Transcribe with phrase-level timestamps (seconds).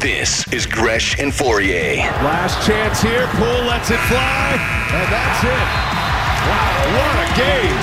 [0.00, 2.00] This is Gresh and Fauria.
[2.24, 3.26] Last chance here.
[3.36, 4.56] Poole lets it fly,
[4.96, 5.68] and that's it.
[6.48, 7.76] Wow, what a game.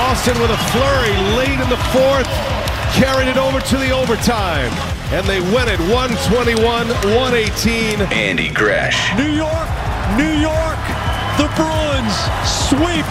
[0.00, 2.24] Austin with a flurry late in the fourth,
[2.96, 4.72] carried it over to the overtime,
[5.12, 8.00] and they win it 121 118.
[8.08, 9.12] Andy Gresh.
[9.12, 9.68] New York,
[10.16, 10.80] New York,
[11.36, 12.16] the Bruins
[12.48, 13.04] sweep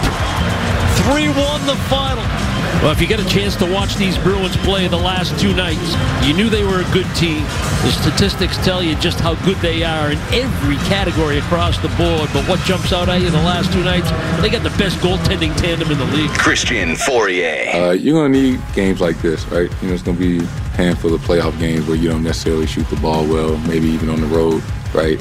[1.06, 2.45] 3 1 the final.
[2.82, 5.96] Well, if you get a chance to watch these Bruins play the last two nights,
[6.26, 7.42] you knew they were a good team.
[7.82, 12.30] The statistics tell you just how good they are in every category across the board.
[12.32, 15.56] But what jumps out at you the last two nights, they got the best goaltending
[15.56, 16.30] tandem in the league.
[16.30, 17.74] Christian Fauria.
[17.74, 19.70] Uh, you're going to need games like this, right?
[19.82, 22.66] You know, it's going to be a handful of playoff games where you don't necessarily
[22.66, 24.62] shoot the ball well, maybe even on the road,
[24.94, 25.18] right?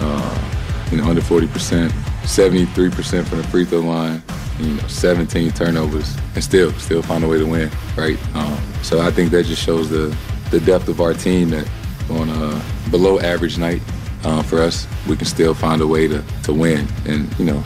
[0.00, 0.52] Uh,
[0.90, 1.90] you know, under 40%,
[2.26, 4.22] 73% from the free throw line
[4.58, 8.18] you know, 17 turnovers, and still, still find a way to win, right?
[8.34, 10.16] Um, so I think that just shows the
[10.50, 11.68] the depth of our team that
[12.10, 13.82] on a below average night
[14.24, 16.86] uh, for us, we can still find a way to, to win.
[17.06, 17.62] And, you know,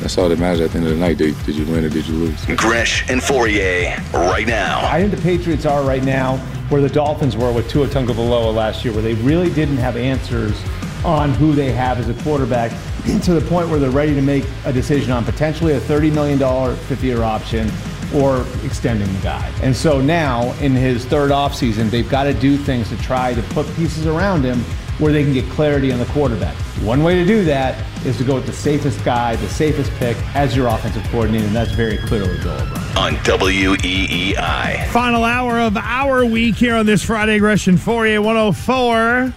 [0.00, 1.18] that's all that matters at the end of the night.
[1.18, 2.44] Did, did you win or did you lose?
[2.56, 4.80] Gresh and Fauria right now.
[4.86, 6.38] I think the Patriots are right now
[6.68, 10.58] where the Dolphins were with Tua Tagovailoa last year, where they really didn't have answers
[11.04, 12.70] on who they have as a quarterback
[13.22, 16.76] to the point where they're ready to make a decision on potentially a $30 million
[16.76, 17.70] 50 year option
[18.14, 19.52] or extending the guy.
[19.62, 23.42] And so now, in his third offseason, they've got to do things to try to
[23.54, 24.60] put pieces around him
[24.98, 26.54] where they can get clarity on the quarterback.
[26.82, 30.16] One way to do that is to go with the safest guy, the safest pick
[30.34, 32.96] as your offensive coordinator, and that's very clearly Bill O'Brien.
[32.96, 34.86] On WEEI.
[34.88, 39.32] Final hour of our week here on this Friday, Aggression 4A104.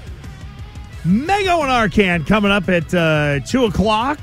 [1.05, 4.19] Mego and Arcand coming up at uh, 2 o'clock.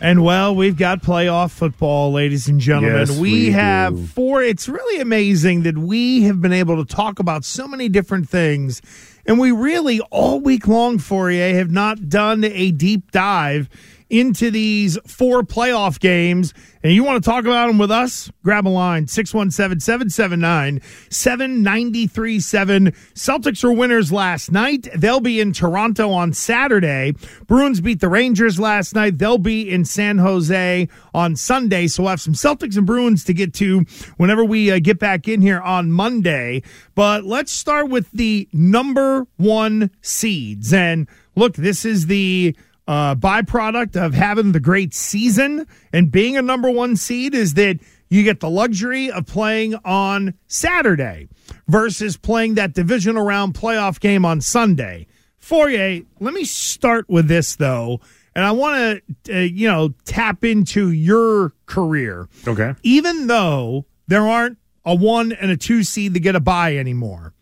[0.00, 3.00] And well, we've got playoff football, ladies and gentlemen.
[3.00, 4.06] Yes, we, we have do.
[4.06, 4.42] four.
[4.42, 8.80] It's really amazing that we have been able to talk about so many different things.
[9.26, 13.68] And we really, all week long, Fauria, have not done a deep dive
[14.10, 16.54] into these four playoff games.
[16.82, 18.30] And you want to talk about them with us?
[18.44, 20.80] Grab a line 617 779
[21.10, 22.92] 7937.
[23.14, 24.86] Celtics were winners last night.
[24.94, 27.14] They'll be in Toronto on Saturday.
[27.46, 29.18] Bruins beat the Rangers last night.
[29.18, 31.88] They'll be in San Jose on Sunday.
[31.88, 33.84] So we'll have some Celtics and Bruins to get to
[34.16, 36.62] whenever we uh, get back in here on Monday.
[36.94, 40.72] But let's start with the number one seeds.
[40.72, 42.56] And look, this is the
[42.88, 47.78] uh, byproduct of having the great season and being a number one seed is that
[48.08, 51.28] you get the luxury of playing on Saturday
[51.68, 55.06] versus playing that divisional round playoff game on Sunday.
[55.38, 58.00] Fauria, let me start with this though,
[58.34, 62.26] and I want to, uh, you know, tap into your career.
[62.46, 62.74] Okay.
[62.82, 64.56] Even though there aren't
[64.86, 67.34] a one and a two seed to get a bye anymore,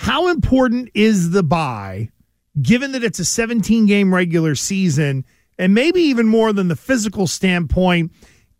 [0.00, 2.10] how important is the bye?
[2.60, 5.24] Given that it's a 17 game regular season
[5.58, 8.12] and maybe even more than the physical standpoint,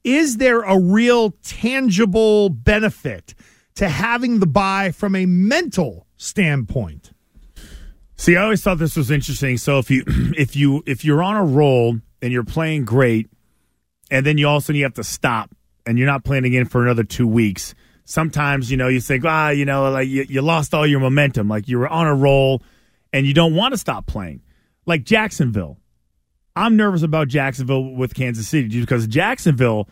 [0.05, 3.35] is there a real tangible benefit
[3.77, 7.13] to having the bye from a mental standpoint?
[8.17, 9.57] See, I always thought this was interesting.
[9.59, 13.31] So if you if you if you're on a roll and you're playing great,
[14.11, 15.51] and then you also you have to stop
[15.87, 17.75] and you're not playing again for another two weeks.
[18.05, 21.49] Sometimes you know you think ah you know like you, you lost all your momentum,
[21.49, 22.63] like you were on a roll
[23.13, 24.43] and you don't want to stop playing.
[24.87, 25.79] Like Jacksonville.
[26.57, 29.89] I'm nervous about Jacksonville with Kansas City because Jacksonville,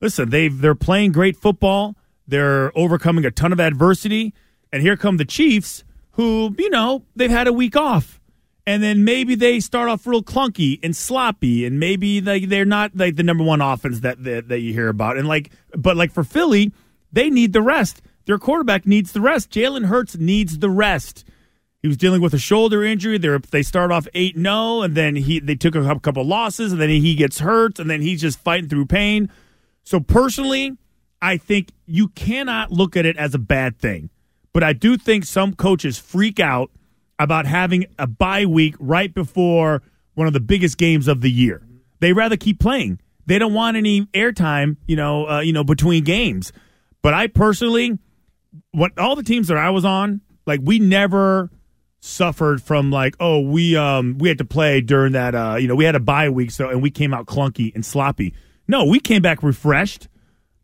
[0.00, 1.96] listen, they they're playing great football.
[2.28, 4.32] They're overcoming a ton of adversity,
[4.72, 5.82] and here come the Chiefs,
[6.12, 8.20] who you know they've had a week off,
[8.64, 12.92] and then maybe they start off real clunky and sloppy, and maybe they they're not
[12.94, 16.12] like the number one offense that, that that you hear about, and like but like
[16.12, 16.72] for Philly,
[17.12, 18.02] they need the rest.
[18.26, 19.50] Their quarterback needs the rest.
[19.50, 21.24] Jalen Hurts needs the rest.
[21.84, 23.18] He was dealing with a shoulder injury.
[23.18, 26.80] They they start off eight 0 and then he they took a couple losses, and
[26.80, 29.30] then he gets hurt, and then he's just fighting through pain.
[29.82, 30.78] So personally,
[31.20, 34.08] I think you cannot look at it as a bad thing,
[34.54, 36.70] but I do think some coaches freak out
[37.18, 39.82] about having a bye week right before
[40.14, 41.60] one of the biggest games of the year.
[42.00, 42.98] They rather keep playing.
[43.26, 46.50] They don't want any airtime, you know, uh, you know, between games.
[47.02, 47.98] But I personally,
[48.70, 51.50] what all the teams that I was on, like we never
[52.04, 55.74] suffered from like oh we um we had to play during that uh you know
[55.74, 58.34] we had a bye week so and we came out clunky and sloppy
[58.68, 60.06] no we came back refreshed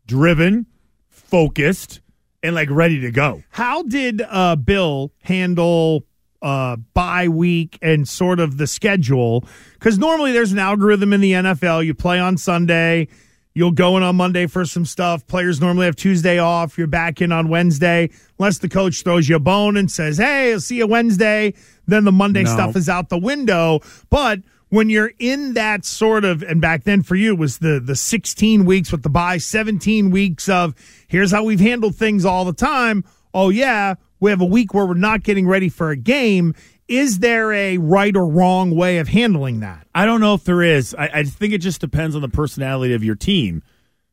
[0.05, 0.67] driven
[1.09, 1.99] focused
[2.43, 6.05] and like ready to go How did uh, Bill handle
[6.43, 9.45] uh, bye week and sort of the schedule?
[9.73, 11.85] Because normally there's an algorithm in the NFL.
[11.85, 13.07] You play on Sunday,
[13.53, 15.27] You'll go in on Monday for some stuff.
[15.27, 16.77] Players normally have Tuesday off.
[16.77, 18.09] You're back in on Wednesday,
[18.39, 21.53] unless the coach throws you a bone and says, "Hey, I'll see you Wednesday."
[21.85, 22.53] Then the Monday No.
[22.53, 23.81] stuff is out the window.
[24.09, 24.39] But
[24.69, 28.63] when you're in that sort of, and back then for you was the the 16
[28.63, 30.73] weeks with the bye, 17 weeks of
[31.09, 33.03] here's how we've handled things all the time.
[33.33, 36.53] Oh yeah, we have a week where we're not getting ready for a game.
[36.91, 39.87] Is there a right or wrong way of handling that?
[39.95, 40.93] I don't know if there is.
[40.93, 43.63] I, I think it just depends on the personality of your team.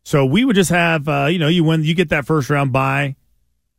[0.05, 2.73] So we would just have, uh, you know, you win, you get that first round
[2.73, 3.17] bye.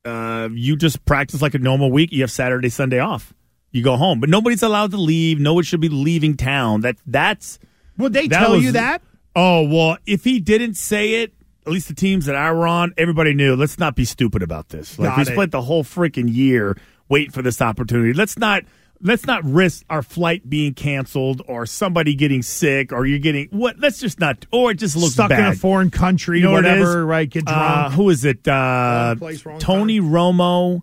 [0.03, 2.11] Uh, you just practice like a normal week.
[2.11, 3.33] You have Saturday, Sunday off.
[3.71, 5.39] You go home, but nobody's allowed to leave.
[5.39, 6.81] No one should be leaving town.
[6.81, 7.57] That that's.
[7.97, 9.01] Would they that tell was- you that?
[9.35, 11.33] Oh well, if he didn't say it,
[11.65, 13.55] at least the teams that I were on, everybody knew.
[13.55, 14.97] Let's not be stupid about this.
[14.97, 16.77] Like Got we spent the whole freaking year
[17.09, 18.13] waiting for this opportunity.
[18.13, 18.63] Let's not
[19.01, 23.79] let's not risk our flight being canceled or somebody getting sick or you're getting what.
[23.79, 24.45] Let's just not.
[24.51, 25.39] Or it just looks Stuck bad.
[25.39, 27.29] in a foreign country, You know whatever, right?
[27.29, 27.59] Get drunk.
[27.61, 28.47] Uh, who is it?
[28.47, 30.81] Uh, place, Tony Romo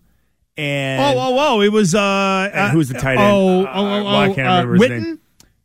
[0.57, 1.61] and oh, oh, oh!
[1.61, 3.21] It was uh, and uh, who's the tight end?
[3.21, 5.03] Oh, Uh, oh, oh, well, I oh, can't uh, remember his Witten?
[5.05, 5.19] name.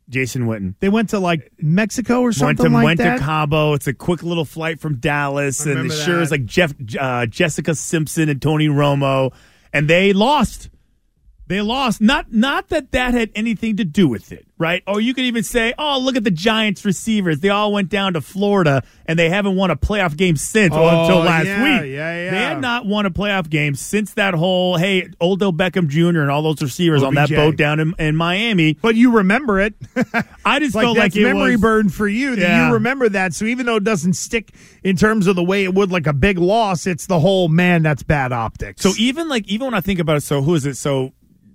[0.09, 0.75] Jason Witten.
[0.79, 3.17] They went to like Mexico or went something to like went that.
[3.17, 3.73] to Cabo.
[3.73, 7.73] It's a quick little flight from Dallas, and it sure is like Jeff, uh, Jessica
[7.73, 9.33] Simpson and Tony Romo,
[9.71, 10.69] and they lost.
[11.47, 11.99] They lost.
[11.99, 14.81] Not not that that had anything to do with it, right?
[14.87, 17.41] Or you could even say, "Oh, look at the Giants receivers.
[17.41, 21.01] They all went down to Florida, and they haven't won a playoff game since Oh,
[21.01, 21.91] until last yeah, week.
[21.91, 22.31] yeah, yeah.
[22.31, 26.21] They had not won a playoff game since that whole hey, Odell Beckham Jr.
[26.21, 28.73] and all those receivers on that boat down in, in Miami.
[28.81, 29.73] but you remember it.
[30.45, 32.67] I just like felt like memory was, burn for you that Yeah.
[32.67, 33.33] you remember that.
[33.33, 36.13] So even though it doesn't stick in terms of the way it would like a
[36.13, 37.83] big loss, it's the whole man.
[37.83, 38.81] That's bad optics.
[38.81, 40.77] So even like even when I think about it, so who is it?
[40.77, 41.11] So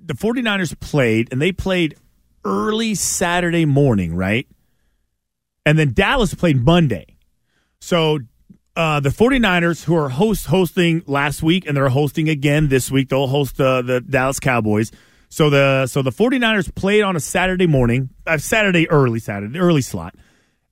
[0.09, 1.97] the 49ers played and they played
[2.45, 4.49] early Saturday morning, right?
[5.65, 7.19] And then Dallas played Monday.
[7.81, 8.21] So
[8.75, 13.11] uh, the 49ers who are host hosting last week and they're hosting again this week,
[13.11, 14.91] they'll host uh, the Dallas Cowboys.
[15.29, 19.83] So the so the 49ers played on a Saturday morning, uh, Saturday early Saturday, early
[19.83, 20.15] slot.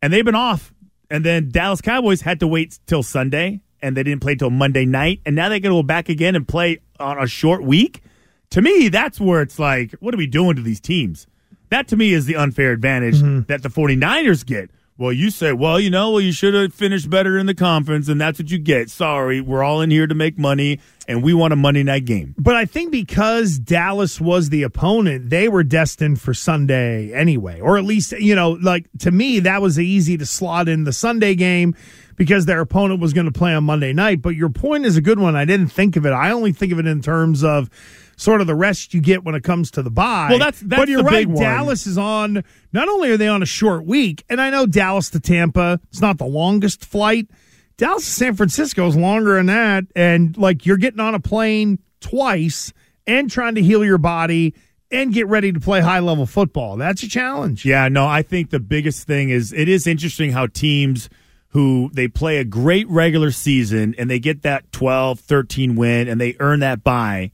[0.00, 0.73] And they've been off.
[1.11, 4.87] And then Dallas Cowboys had to wait till Sunday and they didn't play till Monday
[4.87, 5.21] night.
[5.27, 8.03] And now they're going to go back again and play on a short week.
[8.50, 11.26] To me, that's where it's like, what are we doing to these teams?
[11.70, 13.40] That to me is the unfair advantage mm-hmm.
[13.48, 14.70] that the 49ers get.
[14.98, 18.08] Well, you say, well, you know, well, you should have finished better in the conference,
[18.08, 18.88] and that's what you get.
[18.88, 22.34] Sorry, we're all in here to make money, and we want a Monday night game.
[22.38, 27.60] But I think because Dallas was the opponent, they were destined for Sunday anyway.
[27.60, 30.94] Or at least, you know, like to me, that was easy to slot in the
[30.94, 31.76] Sunday game
[32.16, 34.22] because their opponent was going to play on Monday night.
[34.22, 35.37] But your point is a good one.
[35.37, 36.12] I didn't think of it.
[36.12, 37.69] I only think of it in terms of
[38.16, 40.28] sort of the rest you get when it comes to the bye.
[40.30, 41.32] Well, that's- that's but you're right.
[41.34, 42.42] Dallas is on.
[42.72, 46.00] Not only are they on a short week, and I know Dallas to Tampa, it's
[46.00, 47.28] not the longest flight.
[47.76, 51.78] Dallas to San Francisco is longer than that, and like you're getting on a plane
[52.00, 52.72] twice
[53.06, 54.54] and trying to heal your body
[54.90, 56.76] and get ready to play high level football.
[56.76, 57.64] That's a challenge.
[57.66, 61.08] Yeah, no, I think the biggest thing is it is interesting how teams
[61.48, 66.20] who they play a great regular season and they get that 12, 13 win and
[66.20, 67.30] they earn that bye.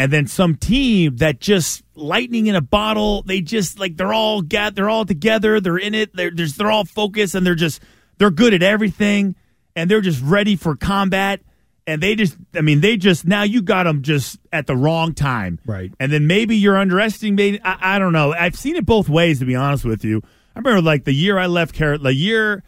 [0.00, 4.40] And then some team that just lightning in a bottle, they just like they're all
[4.40, 7.82] got they're all together, they're in it, they're just they're all focused and they're just
[8.16, 9.36] they're good at everything
[9.76, 11.40] and they're just ready for combat.
[11.86, 15.12] And they just, I mean, they just now you got them just at the wrong
[15.12, 15.92] time, Right.
[16.00, 17.60] And then maybe you're underestimating.
[17.62, 18.32] I, I don't know.
[18.32, 20.22] I've seen it both ways, to be honest with you.
[20.56, 22.62] I remember like the year I left Car- the year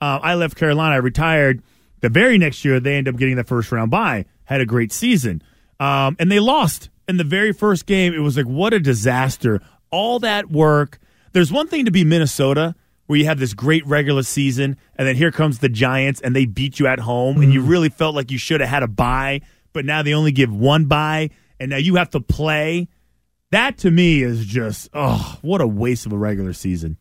[0.00, 1.64] uh, I left Carolina, I retired.
[2.00, 4.26] The very next year, they ended up getting the first round bye.
[4.44, 5.42] Had a great season,
[5.80, 8.14] um, and they lost in the very first game.
[8.14, 9.60] It was like what a disaster!
[9.90, 10.98] All that work.
[11.32, 12.74] There's one thing to be Minnesota,
[13.06, 16.46] where you have this great regular season, and then here comes the Giants, and they
[16.46, 19.42] beat you at home, and you really felt like you should have had a bye,
[19.72, 21.30] but now they only give one bye,
[21.60, 22.88] and now you have to play.
[23.52, 26.96] That to me is just oh, what a waste of a regular season.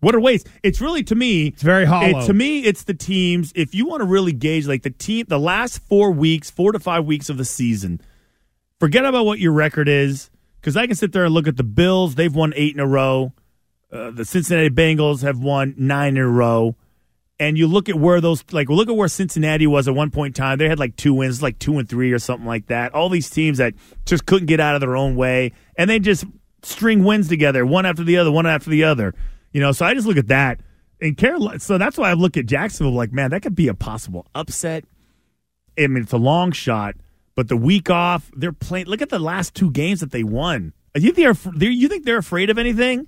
[0.00, 0.48] What a waste!
[0.62, 1.48] It's really to me.
[1.48, 2.20] It's very hollow.
[2.20, 3.52] It, to me, it's the teams.
[3.54, 6.78] If you want to really gauge, like the team, the last four weeks, four to
[6.78, 8.00] five weeks of the season,
[8.80, 11.62] forget about what your record is, because I can sit there and look at the
[11.62, 12.16] Bills.
[12.16, 13.32] They've won eight in a row.
[13.92, 16.74] Uh, the Cincinnati Bengals have won nine in a row.
[17.38, 20.36] And you look at where those, like, look at where Cincinnati was at one point
[20.36, 20.58] in time.
[20.58, 22.92] They had like two wins, like two and three or something like that.
[22.92, 23.72] All these teams that
[24.04, 26.24] just couldn't get out of their own way, and they just
[26.62, 29.14] string wins together, one after the other, one after the other.
[29.52, 30.60] You know, so I just look at that.
[31.00, 33.74] And Carolina, so that's why I look at Jacksonville like, man, that could be a
[33.74, 34.84] possible upset.
[35.78, 36.94] I mean, it's a long shot,
[37.34, 38.86] but the week off, they're playing.
[38.86, 40.72] Look at the last two games that they won.
[40.94, 43.06] You think they're, you think they're afraid of anything?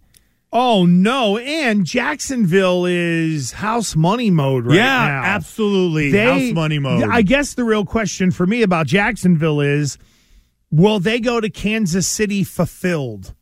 [0.52, 1.38] Oh no!
[1.38, 5.23] And Jacksonville is house money mode right yeah, now.
[5.25, 6.11] absolutely.
[6.11, 7.05] They- House money mode.
[7.05, 9.97] I guess the real question for me about Jacksonville is,
[10.71, 13.35] will they go to Kansas City fulfilled,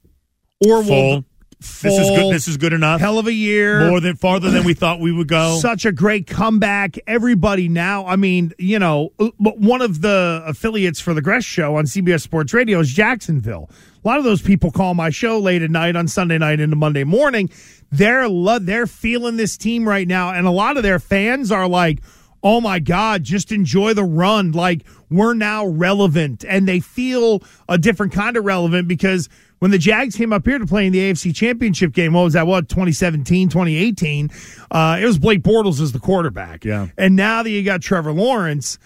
[0.64, 1.24] or will
[1.60, 1.90] Full.
[1.90, 2.34] This is good.
[2.34, 3.00] This is good enough.
[3.00, 5.58] hell of a year, More than farther than we thought we would go.
[5.60, 6.98] such a great comeback.
[7.06, 11.76] Everybody now, I mean, you know, uh, one of the affiliates for the Gresh Show
[11.76, 13.68] on CBS Sports Radio is Jacksonville.
[14.02, 16.76] A lot of those people call my show late at night on Sunday night into
[16.76, 17.50] Monday morning.
[17.92, 21.68] They're lo- they're feeling this team right now, and a lot of their fans are
[21.68, 22.00] like,
[22.42, 24.52] "Oh my God, just enjoy the run!
[24.52, 29.28] Like we're now relevant," and they feel a different kind of relevant because
[29.60, 32.32] when the Jags came up here to play in the AFC Championship game, what was
[32.32, 32.46] that?
[32.46, 34.30] What 2017, 2018?
[34.70, 36.64] Uh, it was Blake Bortles as the quarterback.
[36.64, 36.88] Yeah.
[36.98, 38.78] and now that you got Trevor Lawrence,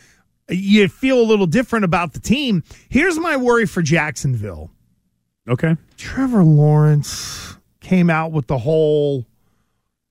[0.48, 2.64] you feel a little different about the team.
[2.88, 4.70] Here's my worry for Jacksonville.
[5.48, 5.76] okay.
[5.96, 9.24] Trevor Lawrence came out with the whole,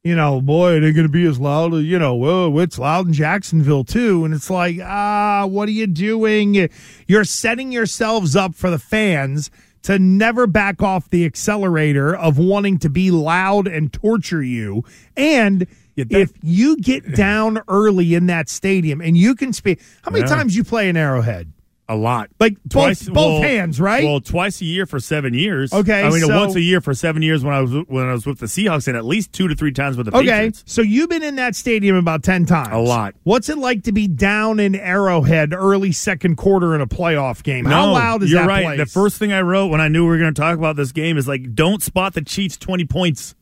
[0.01, 3.07] you know, boy, they're going to be as loud as, you know, whoa, it's loud
[3.07, 4.23] in Jacksonville too.
[4.23, 6.69] And it's like, ah, what are you doing?
[7.05, 9.51] You're setting yourselves up for the fans
[9.83, 14.83] to never back off the accelerator of wanting to be loud and torture you.
[15.15, 19.79] And Yeah, that- if you get down early in that stadium and you can speak,
[20.01, 20.35] how many Yeah.
[20.35, 21.52] times you play an Arrowhead?
[21.89, 22.29] A lot.
[22.39, 24.05] Like both, both hands, right?
[24.05, 25.73] Well, twice a year for seven years.
[25.73, 28.13] Okay, I mean, so- once a year for seven years when I was when I
[28.13, 30.63] was with the Seahawks, and at least two to three times with the Okay, Patriots.
[30.65, 32.69] so you've been in that stadium about 10 times.
[32.71, 33.15] A lot.
[33.23, 37.65] What's it like to be down in Arrowhead early second quarter in a playoff game?
[37.65, 38.63] How loud is you're that right.
[38.63, 38.77] place?
[38.79, 40.93] The first thing I wrote when I knew we were going to talk about this
[40.93, 43.35] game is like, don't spot the Chiefs twenty points.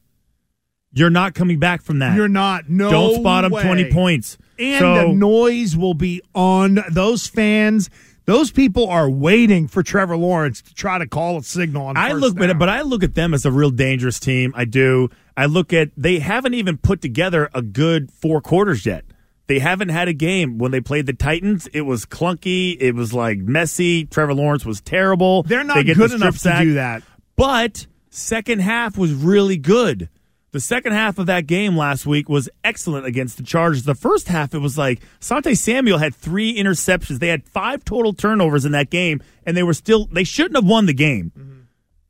[0.93, 2.15] You're not coming back from that.
[2.17, 2.69] You're not.
[2.69, 3.61] No Don't spot them way.
[3.63, 4.37] twenty points.
[4.59, 6.79] And so, the noise will be on.
[6.91, 7.89] Those fans,
[8.31, 12.13] those people are waiting for Trevor Lawrence to try to call a signal on I
[12.13, 12.57] look down.
[12.57, 14.53] but I look at them as a real dangerous team.
[14.55, 15.09] I do.
[15.35, 19.03] I look at they haven't even put together a good four quarters yet.
[19.47, 21.67] They haven't had a game when they played the Titans.
[21.73, 22.77] It was clunky.
[22.79, 24.05] It was like messy.
[24.05, 25.43] Trevor Lawrence was terrible.
[25.43, 27.03] They're not They good the enough strip to do that.
[27.35, 30.07] But second half was really good.
[30.51, 33.83] The second half of that game last week was excellent against the Chargers.
[33.83, 37.19] The first half, it was like Sante Samuel had three interceptions.
[37.19, 40.65] They had five total turnovers in that game, and they were still they shouldn't have
[40.65, 41.31] won the game.
[41.37, 41.59] Mm-hmm.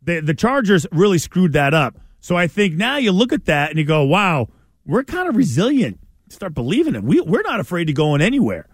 [0.02, 2.00] The the Chargers really screwed that up.
[2.20, 4.48] So I think now you look at that and you go, wow,
[4.86, 6.00] we're kind of resilient.
[6.30, 7.04] Start believing it.
[7.04, 8.66] We we're not afraid to go in anywhere.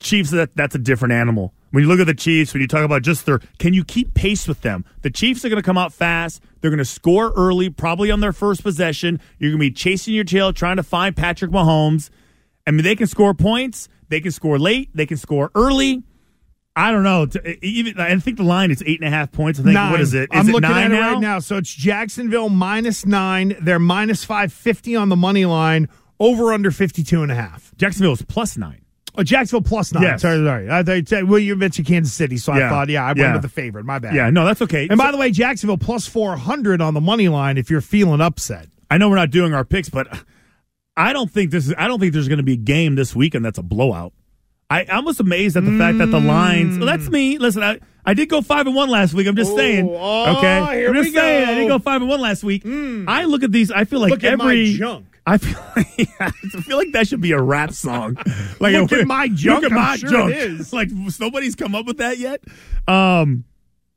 [0.00, 1.54] Chiefs, that that's a different animal.
[1.70, 4.12] When you look at the Chiefs, when you talk about just their, can you keep
[4.14, 4.84] pace with them?
[5.02, 6.42] The Chiefs are going to come out fast.
[6.60, 9.20] They're going to score early, probably on their first possession.
[9.38, 12.10] You're going to be chasing your tail, trying to find Patrick Mahomes.
[12.66, 13.88] I mean, they can score points.
[14.08, 14.90] They can score late.
[14.94, 16.02] They can score early.
[16.74, 17.26] I don't know.
[17.62, 19.60] Even I think the line is eight and a half points.
[19.60, 19.90] I think Nine.
[19.90, 20.30] what is it?
[20.32, 21.12] Is I'm it looking nine at it now?
[21.12, 21.38] right now.
[21.40, 23.56] So it's Jacksonville minus nine.
[23.60, 25.88] They're minus 550 on the money line.
[26.18, 27.72] Over under 52 and a half.
[27.76, 28.82] Jacksonville is plus nine.
[29.16, 30.02] Oh, Jacksonville plus nine.
[30.04, 30.22] Yes.
[30.22, 30.68] Sorry, sorry.
[30.70, 33.32] I you said, well, you mentioned Kansas City, so I thought, yeah, I went Yeah.
[33.32, 33.84] with the favorite.
[33.84, 34.14] My bad.
[34.14, 34.86] Yeah, no, that's okay.
[34.88, 38.68] And by the way, Jacksonville plus 400 on the money line if you're feeling upset.
[38.90, 40.06] I know we're not doing our picks, but
[40.96, 41.74] I don't think this is.
[41.78, 44.12] I don't think there's going to be a game this weekend that's a blowout.
[44.68, 46.78] I, I was amazed at the fact that the lines.
[46.78, 47.38] Well, that's me.
[47.38, 49.26] Listen, I, I did go five and one last week.
[49.26, 49.88] I'm just Oh, saying.
[49.90, 51.48] oh, okay, I'm just we saying.
[51.48, 51.58] I go.
[51.60, 52.62] did go five and one last week.
[52.62, 53.06] Mm.
[53.08, 53.72] I look at these.
[53.72, 55.09] I feel like Look every junk.
[55.30, 55.58] I feel,
[56.20, 56.30] I
[56.62, 58.16] feel like that should be a rap song.
[58.58, 59.62] Like Look at my junk.
[59.62, 60.34] Look at my sure junk.
[60.34, 60.72] it is.
[60.80, 62.42] Like nobody's come up with that yet.
[62.86, 63.44] Um,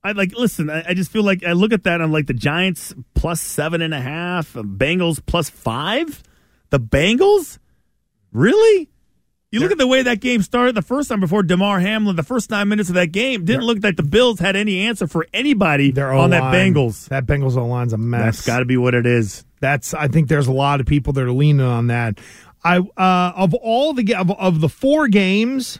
[0.04, 0.70] I like listen.
[0.70, 2.02] I, I just feel like I look at that.
[2.02, 6.24] I'm like the Giants plus seven and a half, uh, Bengals plus five.
[6.70, 7.58] The Bengals,
[8.32, 8.90] really?
[9.52, 12.16] You look at the way that game started the first time before Damar Hamlin.
[12.16, 15.06] The first nine minutes of that game didn't look like the Bills had any answer
[15.08, 17.10] for anybody on that Bengals.
[17.10, 18.38] That Bengals O line's a mess.
[18.38, 19.46] That's got to be what it is.
[19.64, 22.20] That's I think there's a lot of people that are leaning on that.
[22.66, 25.80] I uh of all the of, of the four games,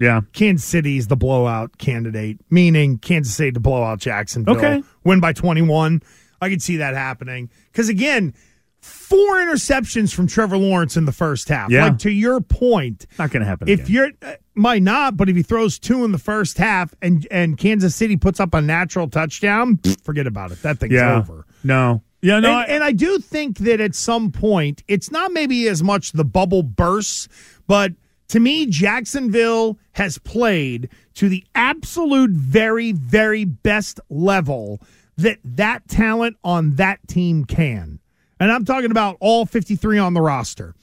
[0.00, 0.22] Yeah.
[0.32, 4.56] Kansas City's the blowout candidate, meaning Kansas City to blow out Jacksonville.
[4.56, 4.82] Okay.
[5.04, 6.02] Win by 21.
[6.40, 7.50] I could see that happening.
[7.70, 8.34] Because again,
[8.80, 11.70] four interceptions from Trevor Lawrence in the first half.
[11.70, 11.84] Yeah.
[11.84, 13.68] Like to your point, Not going to happen.
[13.68, 13.90] if again.
[13.92, 17.56] you're uh, might not, but if he throws two in the first half and and
[17.58, 20.62] Kansas City puts up a natural touchdown, forget about it.
[20.62, 21.16] That thing's yeah.
[21.18, 21.46] over.
[21.62, 22.02] No.
[22.20, 22.48] Yeah, no.
[22.48, 26.12] and, I- and I do think that at some point, it's not maybe as much
[26.12, 27.28] the bubble bursts,
[27.66, 27.92] but
[28.28, 34.80] to me, Jacksonville has played to the absolute very, very best level
[35.16, 37.98] that that talent on that team can.
[38.40, 40.74] And I'm talking about all 53 on the roster.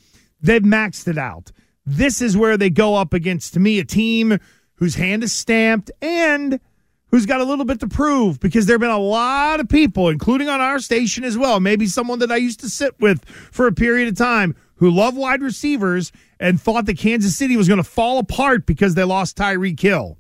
[0.42, 1.52] They've maxed it out.
[1.86, 4.40] This is where they go up against, to me, a team
[4.76, 6.60] whose hand is stamped and
[7.16, 10.10] who's got a little bit to prove because there have been a lot of people,
[10.10, 13.68] including on our station as well, maybe someone that I used to sit with for
[13.68, 17.78] a period of time who love wide receivers and thought that Kansas City was going
[17.78, 20.18] to fall apart because they lost Tyreek Hill.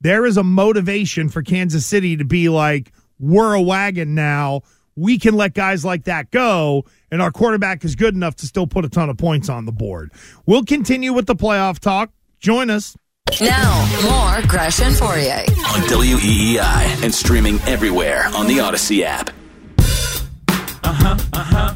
[0.00, 4.62] There is a motivation for Kansas City to be like, we're a wagon now.
[4.96, 8.66] We can let guys like that go, and our quarterback is good enough to still
[8.66, 10.10] put a ton of points on the board.
[10.46, 12.10] We'll continue with the playoff talk.
[12.40, 12.96] Join us.
[13.40, 15.40] Now, more Gresh and Fauria.
[15.74, 19.30] On WEEI and streaming everywhere on the Audacy app.
[19.78, 21.74] Uh-huh, uh-huh.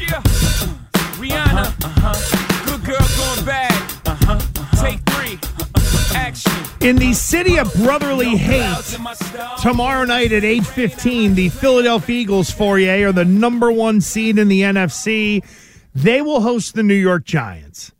[0.00, 0.22] Yeah.
[1.20, 1.84] Rihanna.
[1.84, 2.64] Uh-huh.
[2.64, 3.92] Good girl going bad.
[4.06, 4.82] Uh-huh.
[4.82, 5.38] Take three.
[6.16, 6.52] Action.
[6.80, 8.96] In the city of brotherly hate,
[9.60, 14.62] tomorrow night at 8.15, the Philadelphia Eagles, Fauria, are the number one seed in the
[14.62, 15.44] NFC.
[15.94, 17.92] They will host the New York Giants.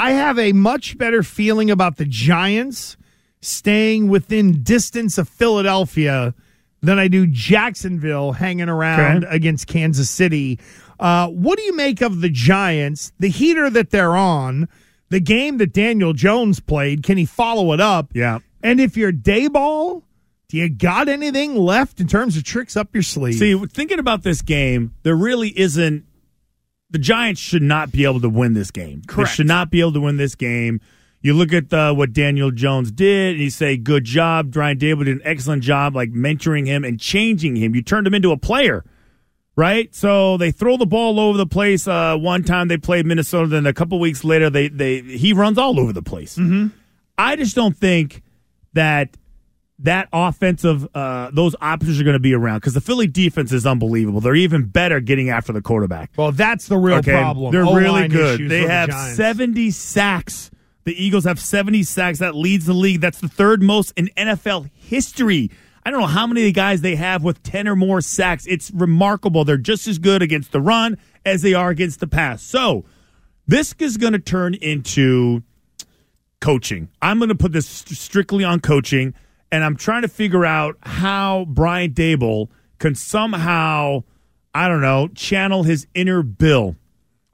[0.00, 2.96] I have a much better feeling about the Giants
[3.40, 6.34] staying within distance of Philadelphia
[6.82, 9.36] than I do Jacksonville hanging around Okay.
[9.36, 10.58] against Kansas City.
[10.98, 14.68] Uh, what do you make of the Giants, the heater that they're on,
[15.10, 17.02] the game that Daniel Jones played?
[17.02, 18.10] Can he follow it up?
[18.14, 18.38] Yeah.
[18.62, 20.02] And if you're Daboll,
[20.48, 23.34] do you got anything left in terms of tricks up your sleeve?
[23.34, 26.04] See, thinking about this game, there really isn't.
[26.90, 29.02] The Giants should not be able to win this game.
[29.06, 29.30] Correct.
[29.30, 30.80] They should not be able to win this game.
[31.22, 35.04] You look at uh, what Daniel Jones did, and you say, "Good job, Brian Daboll
[35.04, 37.74] did an excellent job, like mentoring him and changing him.
[37.74, 38.84] You turned him into a player,
[39.54, 39.94] right?
[39.94, 41.86] So they throw the ball all over the place.
[41.86, 45.58] Uh, one time they played Minnesota, then a couple weeks later, they they he runs
[45.58, 46.36] all over the place.
[46.36, 46.68] Mm-hmm.
[47.18, 48.22] I just don't think
[48.72, 49.14] that
[49.82, 53.66] that offensive uh, those options are going to be around because the Philly defense is
[53.66, 54.20] unbelievable.
[54.20, 56.10] They're even better getting after the quarterback.
[56.16, 57.52] well, that's the real problem.
[57.52, 58.40] They're O-line really good.
[58.48, 60.50] They for the have 70 sacks.
[60.84, 62.18] The Eagles have 70 sacks.
[62.18, 63.00] That leads the league.
[63.00, 65.50] That's the third most in NFL history.
[65.84, 68.46] I don't know how many guys they have with 10 or more sacks.
[68.46, 69.44] It's remarkable.
[69.44, 72.42] They're just as good against the run as they are against the pass.
[72.42, 72.84] So,
[73.46, 75.42] this is going to turn into
[76.40, 76.88] coaching.
[77.02, 79.14] I'm going to put this st- strictly on coaching,
[79.52, 84.04] and I'm trying to figure out how Brian Daboll can somehow,
[84.54, 86.76] I don't know, channel his inner Bill.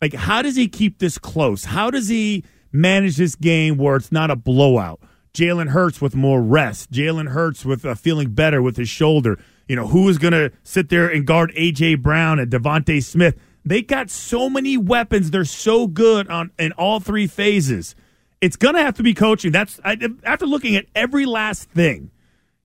[0.01, 1.64] Like, how does he keep this close?
[1.64, 5.01] How does he manage this game where it's not a blowout?
[5.33, 6.90] Jalen Hurts with more rest.
[6.90, 9.38] Jalen Hurts with uh, feeling better with his shoulder.
[9.69, 11.97] You know, who is going to sit there and guard A.J.
[11.97, 13.38] Brown and DeVonta Smith?
[13.64, 15.31] They got so many weapons.
[15.31, 17.95] They're so good on in all three phases.
[18.40, 19.53] It's going to have to be coaching.
[19.53, 22.11] That's I, after looking at every last thing.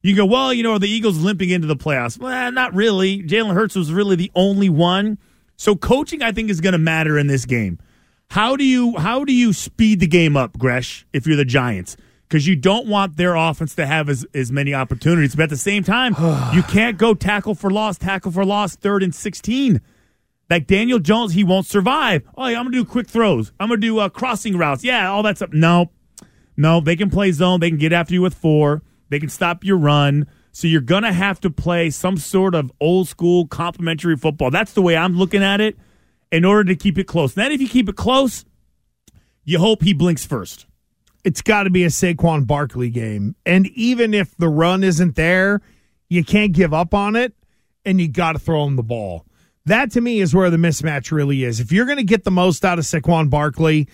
[0.03, 2.19] You go, well, you know, are the Eagles limping into the playoffs?
[2.19, 3.21] Well, not really.
[3.21, 5.19] Jalen Hurts was really the only one.
[5.57, 7.77] So coaching, I think, is going to matter in this game.
[8.31, 11.05] How do you how do you speed the game up, Gresh?
[11.11, 14.73] If you're the Giants, because you don't want their offense to have as, as many
[14.73, 16.15] opportunities, but at the same time,
[16.53, 19.81] you can't go tackle for loss, tackle for loss, third and sixteen.
[20.49, 22.23] Like Daniel Jones, he won't survive.
[22.35, 23.51] Oh, yeah, I'm gonna do quick throws.
[23.59, 24.83] I'm gonna do uh, crossing routes.
[24.83, 25.51] Yeah, all that stuff.
[25.51, 25.91] No,
[26.55, 27.59] no, they can play zone.
[27.59, 28.81] They can get after you with four.
[29.11, 30.25] They can stop your run.
[30.53, 34.49] So you're going to have to play some sort of old school complementary football.
[34.49, 35.77] That's the way I'm looking at it
[36.31, 37.33] in order to keep it close.
[37.33, 38.45] Then if you keep it close,
[39.43, 40.65] you hope he blinks first.
[41.23, 43.35] it's got to be a Saquon Barkley game.
[43.45, 45.61] And even if the run isn't there,
[46.09, 47.33] you can't give up on it
[47.85, 49.25] and you got to throw him the ball.
[49.65, 51.59] That to me is where the mismatch really is.
[51.59, 53.87] If you're going to get the most out of Saquon Barkley,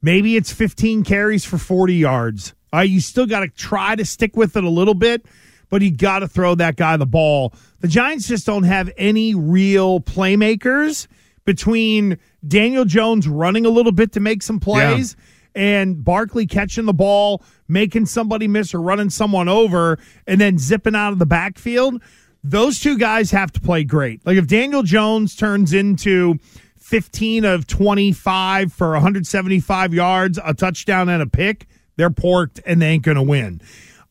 [0.00, 2.54] maybe it's 15 carries for 40 yards.
[2.72, 5.24] Uh, you still got to try to stick with it a little bit,
[5.70, 7.54] but you got to throw that guy the ball.
[7.80, 11.06] The Giants just don't have any real playmakers
[11.44, 15.16] between Daniel Jones running a little bit to make some plays
[15.54, 20.94] and Barkley catching the ball, making somebody miss or running someone over, and then zipping
[20.94, 22.00] out of the backfield.
[22.44, 24.24] Those two guys have to play great.
[24.24, 26.38] Like if Daniel Jones turns into
[26.76, 31.66] 15 of 25 for 175 yards, a touchdown, and a pick,
[31.98, 33.60] they're porked and they ain't going to win.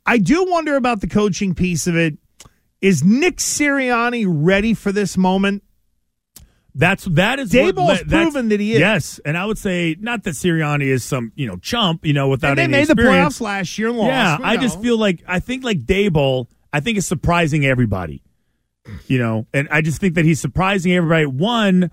[0.06, 2.18] I do wonder about the coaching piece of it.
[2.82, 5.64] Is Nick Sirianni ready for this moment?
[6.76, 8.80] That's that is Daboll's what, proven that he is.
[8.80, 12.28] Yes, and I would say not that Sirianni is some you know chump, you know,
[12.28, 14.10] without And they any made the playoffs last year and lost.
[14.10, 18.22] Yeah, I just feel like I think like Daboll, I think is surprising everybody.
[19.08, 21.26] You know, and I just think that he's surprising everybody.
[21.26, 21.90] One,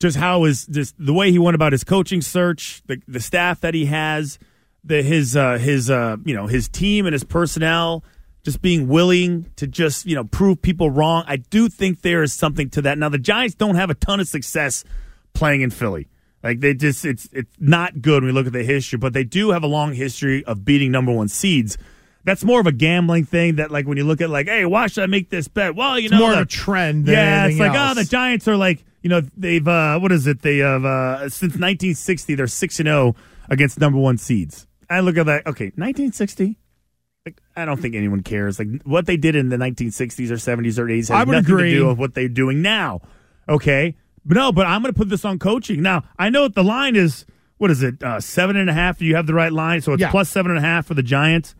[0.00, 3.62] just how is just the way he went about his coaching search, the the staff
[3.62, 4.38] that he has,
[4.86, 8.04] the his uh his uh you know his team and his personnel
[8.44, 11.24] just being willing to just you know prove people wrong.
[11.26, 12.96] I do think there is something to that.
[12.98, 14.84] Now the Giants don't have a ton of success
[15.34, 16.08] playing in Philly.
[16.42, 19.24] Like they just it's it's not good when we look at the history, but they
[19.24, 21.76] do have a long history of beating number one seeds.
[22.24, 24.88] That's more of a gambling thing that, like, when you look at, like, hey, why
[24.88, 25.76] should I make this bet?
[25.76, 27.06] Well, you It's know, more the- of a trend.
[27.06, 27.92] Than yeah, it's like, else.
[27.96, 30.42] oh, the Giants are like, you know, they've, uh, what is it?
[30.42, 33.14] They have, uh, since 1960, they're 6 and 0
[33.48, 34.66] against number one seeds.
[34.88, 36.56] I look at that, okay, 1960.
[37.24, 38.58] Like, I don't think anyone cares.
[38.58, 41.44] Like, what they did in the 1960s or 70s or 80s has I would nothing
[41.54, 41.70] agree.
[41.72, 43.00] to do with what they're doing now.
[43.48, 43.96] Okay.
[44.24, 45.82] But no, but I'm going to put this on coaching.
[45.82, 47.26] Now, I know that the line is,
[47.58, 49.00] what is it, uh, seven and a half?
[49.02, 49.80] You have the right line.
[49.80, 50.10] So it's Yeah.
[50.10, 51.54] plus seven and a half for the Giants.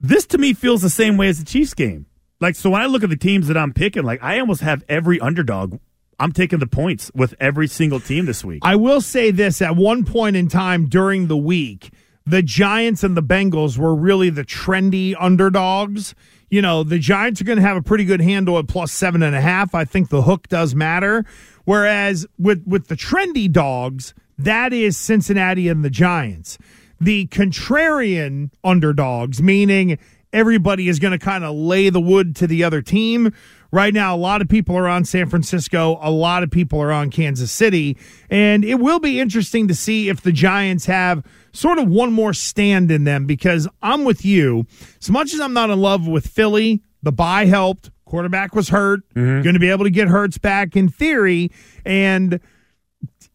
[0.00, 2.06] This to me feels the same way as the Chiefs game.
[2.40, 4.84] Like, so when I look at the teams that I'm picking, like, I almost have
[4.88, 5.78] every underdog.
[6.18, 8.60] I'm taking the points with every single team this week.
[8.62, 11.90] I will say this at one point in time during the week,
[12.24, 16.14] the Giants and the Bengals were really the trendy underdogs.
[16.50, 19.22] You know, the Giants are going to have a pretty good handle at plus seven
[19.22, 19.74] and a half.
[19.74, 21.24] I think the hook does matter.
[21.64, 26.58] Whereas with, with the trendy dogs, that is Cincinnati and the Giants.
[27.00, 29.98] The contrarian underdogs, meaning
[30.32, 33.32] everybody is going to kind of lay the wood to the other team.
[33.76, 35.98] Right now, a lot of people are on San Francisco.
[36.00, 37.98] A lot of people are on Kansas City.
[38.30, 42.32] And it will be interesting to see if the Giants have sort of one more
[42.32, 44.64] stand in them because I'm with you.
[45.02, 47.90] As much as I'm not in love with Philly, the bye helped.
[48.06, 49.00] Quarterback was hurt.
[49.10, 49.42] Mm-hmm.
[49.42, 51.52] Going to be able to get Hurts back in theory.
[51.84, 52.40] And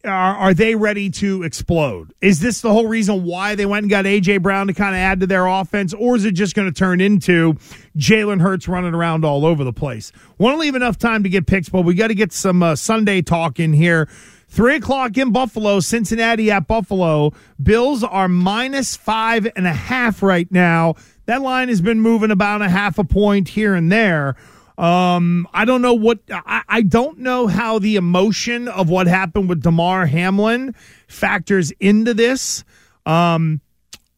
[0.03, 2.13] are, are they ready to explode?
[2.21, 4.99] Is this the whole reason why they went and got AJ Brown to kind of
[4.99, 7.53] add to their offense, or is it just going to turn into
[7.97, 10.11] Jalen Hurts running around all over the place?
[10.37, 12.75] Want to leave enough time to get picks, but we got to get some uh,
[12.75, 14.07] Sunday talk in here.
[14.47, 17.31] Three o'clock in Buffalo, Cincinnati at Buffalo.
[17.61, 20.95] Bills are minus five and a half right now.
[21.25, 24.35] That line has been moving about a half a point here and there.
[24.77, 29.49] Um, I don't know what I, I don't know how the emotion of what happened
[29.49, 30.73] with Damar Hamlin
[31.07, 32.63] factors into this.
[33.05, 33.61] Um,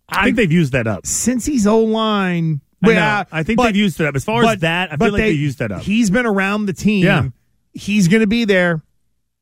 [0.09, 1.05] I think they've used that up.
[1.05, 2.61] since he's O line.
[2.85, 3.25] I.
[3.31, 4.15] I think they've used it up.
[4.15, 5.81] As far as that, I feel like they used that up.
[5.81, 7.05] He's been around the team.
[7.05, 7.27] Yeah.
[7.73, 8.83] He's going to be there.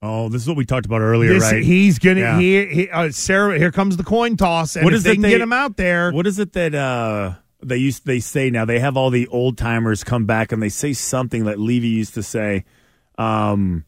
[0.04, 1.62] Oh, this is what we talked about earlier, This- right?
[1.64, 2.22] He's going to.
[2.22, 2.40] Yeah.
[2.40, 3.58] He, he, uh, Sarah.
[3.58, 5.54] Here comes the coin toss, and What if is they it can they- get him
[5.54, 8.06] out there, What is it that uh, they used?
[8.06, 11.46] They say now they have all the old timers come back and they say something
[11.46, 12.66] that Levy used to say,
[13.18, 13.86] um,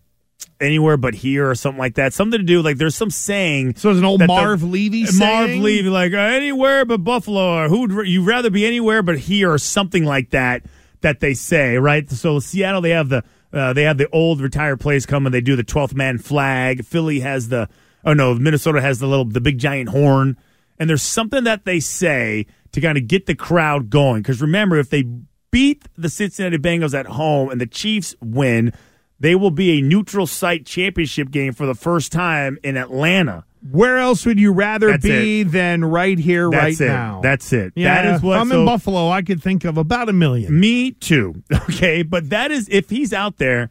[0.59, 2.13] anywhere but here or something like that.
[2.13, 3.75] Something to do like there's some saying.
[3.75, 5.61] So it's an old that the- Marv Levy Marv saying?
[5.63, 9.57] Levy, like uh, anywhere but Buffalo, or who'd you rather be anywhere but here or
[9.57, 10.63] something like that
[11.01, 12.09] that they say, right?
[12.09, 15.41] So Seattle, they have the uh, they have the old retired players come and they
[15.41, 16.85] do the twelfth man flag.
[16.85, 17.69] Philly has the
[18.05, 20.37] oh no, Minnesota has the little the big giant horn,
[20.79, 24.21] and there's something that they say to kind of get the crowd going.
[24.21, 25.03] Because remember, if they
[25.51, 28.73] beat the Cincinnati Bengals at home and the Chiefs win,
[29.19, 33.45] they will be a neutral site championship game for the first time in Atlanta.
[33.71, 36.87] where else would you rather That's be than right here, That's right it.
[36.91, 37.21] now?
[37.23, 37.71] That's it.
[37.77, 39.07] Yeah, that is what if I'm so- in Buffalo.
[39.09, 40.59] I could think of about a million.
[40.59, 41.41] Me too.
[41.69, 43.69] Okay, but that is if he's out there,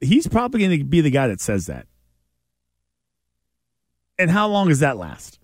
[0.00, 1.86] he's probably going to be the guy that says that.
[4.18, 5.40] And how long does that last?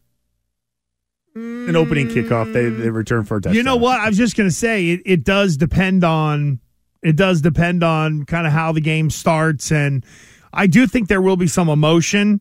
[1.68, 3.54] An opening kickoff, they, they return for a touchdown.
[3.54, 4.00] You know what?
[4.00, 6.60] I was just going to say it, it does depend on
[7.02, 10.04] it does depend on kind of how the game starts, and
[10.52, 12.40] I do think there will be some emotion.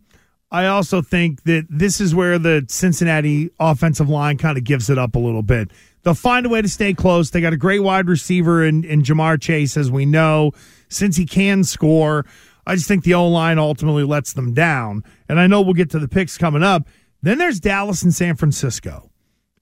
[0.49, 4.97] I also think that this is where the Cincinnati offensive line kind of gives it
[4.97, 5.71] up a little bit.
[6.03, 7.31] They'll find a way to stay close.
[7.31, 10.53] They got a great wide receiver in, in Ja'Marr Chase, as we know,
[10.87, 12.25] since he can score.
[12.65, 15.03] I just think the O line ultimately lets them down.
[15.27, 16.87] And I know we'll get to the picks coming up.
[17.21, 19.09] Then there's Dallas and San Francisco.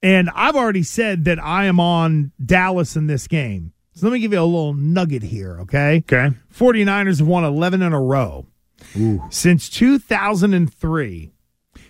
[0.01, 3.73] And I've already said that I am on Dallas in this game.
[3.93, 5.97] So let me give you a little nugget here, okay?
[5.99, 6.35] Okay.
[6.53, 8.45] 49ers have won 11 in a row.
[9.29, 11.31] Since 2003,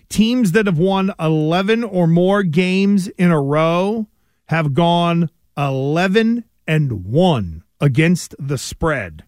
[0.08, 4.08] teams that have won 11 or more games in a row
[4.46, 9.24] have gone 11 and 1 against the spread.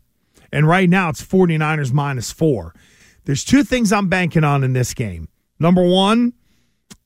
[0.52, 2.74] And right now it's 49ers minus 4.
[3.26, 5.28] There's two things I'm banking on in this game.
[5.60, 6.34] Number 1,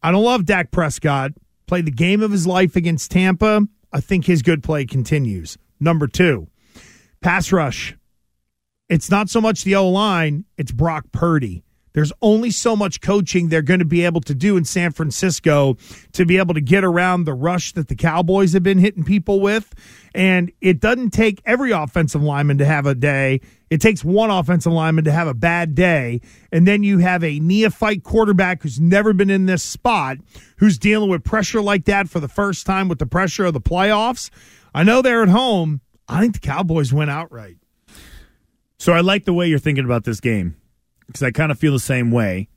[0.03, 1.31] I don't love Dak Prescott.
[1.67, 3.61] Played the game of his life against Tampa.
[3.93, 5.57] I think his good play continues.
[5.79, 6.47] Number 2,
[7.21, 7.95] pass rush.
[8.89, 11.63] It's not so much the O line, it's Brock Purdy.
[11.93, 15.77] There's only so much coaching they're going to be able to do in San Francisco
[16.13, 19.41] to be able to get around the rush that the Cowboys have been hitting people
[19.41, 19.73] with.
[20.13, 23.41] And it doesn't take every offensive lineman to have a day.
[23.69, 26.21] It takes one offensive lineman to have a bad day.
[26.51, 30.17] And then you have a neophyte quarterback who's never been in this spot,
[30.57, 33.61] who's dealing with pressure like that for the first time with the pressure of the
[33.61, 34.29] playoffs.
[34.73, 35.81] I know they're at home.
[36.07, 37.57] I think the Cowboys win outright.
[38.77, 40.55] So I like the way you're thinking about this game
[41.11, 42.47] because I kind of feel the same way.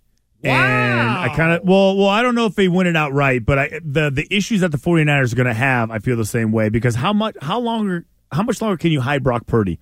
[0.42, 3.58] And I kind of well, well, I don't know if they win it outright, but
[3.58, 6.52] I, the the issues that the 49ers are going to have, I feel the same
[6.52, 9.78] way because how much how longer how much longer can you hide Brock Purdy?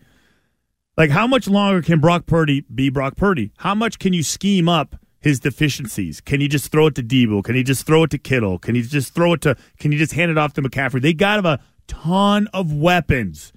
[0.97, 3.53] Like how much longer can Brock Purdy be Brock Purdy?
[3.57, 6.21] How much can you scheme up his deficiencies?
[6.21, 7.43] Can you just throw it to Deebo?
[7.43, 8.59] Can you just throw it to Kittle?
[8.59, 11.03] Can you just throw it to can you just hand it off to McCaffrey?
[11.03, 13.53] They got a ton of weapons.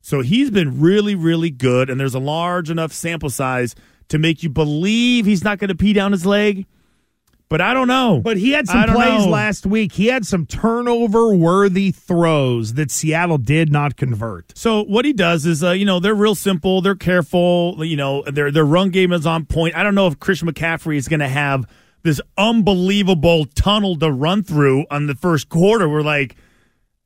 [0.00, 3.74] So he's been really, really good, and there's a large enough sample size
[4.08, 6.66] to make you believe he's not going to pee down his leg.
[7.50, 8.20] But I don't know.
[8.24, 9.30] But he had some plays know.
[9.30, 9.92] last week.
[9.92, 14.56] He had some turnover worthy throws that Seattle did not convert.
[14.56, 16.80] So what he does is, uh, you know, they're real simple.
[16.80, 17.76] They're careful.
[17.84, 19.76] You know, their their run game is on point.
[19.76, 21.66] I don't know if Christian McCaffrey is going to have
[22.02, 25.88] this unbelievable tunnel to run through on the first quarter.
[25.88, 26.36] We're like,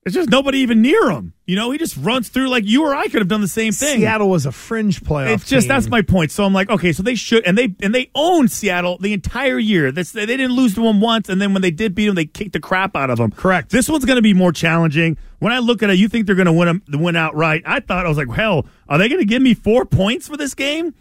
[0.09, 1.35] there's just nobody even near him.
[1.45, 3.75] You know, he just runs through like you or I could have done the same
[3.75, 3.99] thing.
[3.99, 5.35] Seattle was a fringe playoff.
[5.35, 5.69] It's just team.
[5.69, 6.31] that's my point.
[6.31, 9.59] So I'm like, okay, so they should, and they and they owned Seattle the entire
[9.59, 9.93] year.
[9.93, 12.25] That's, they didn't lose to them once, and then when they did beat them, they
[12.25, 13.33] kicked the crap out of them.
[13.33, 13.71] Correct.
[13.71, 15.19] This one's going to be more challenging.
[15.41, 17.63] When I look at it, you think they're going to win them, win outright.
[17.67, 20.37] I thought I was like, hell, are they going to give me four points for
[20.39, 20.95] this game?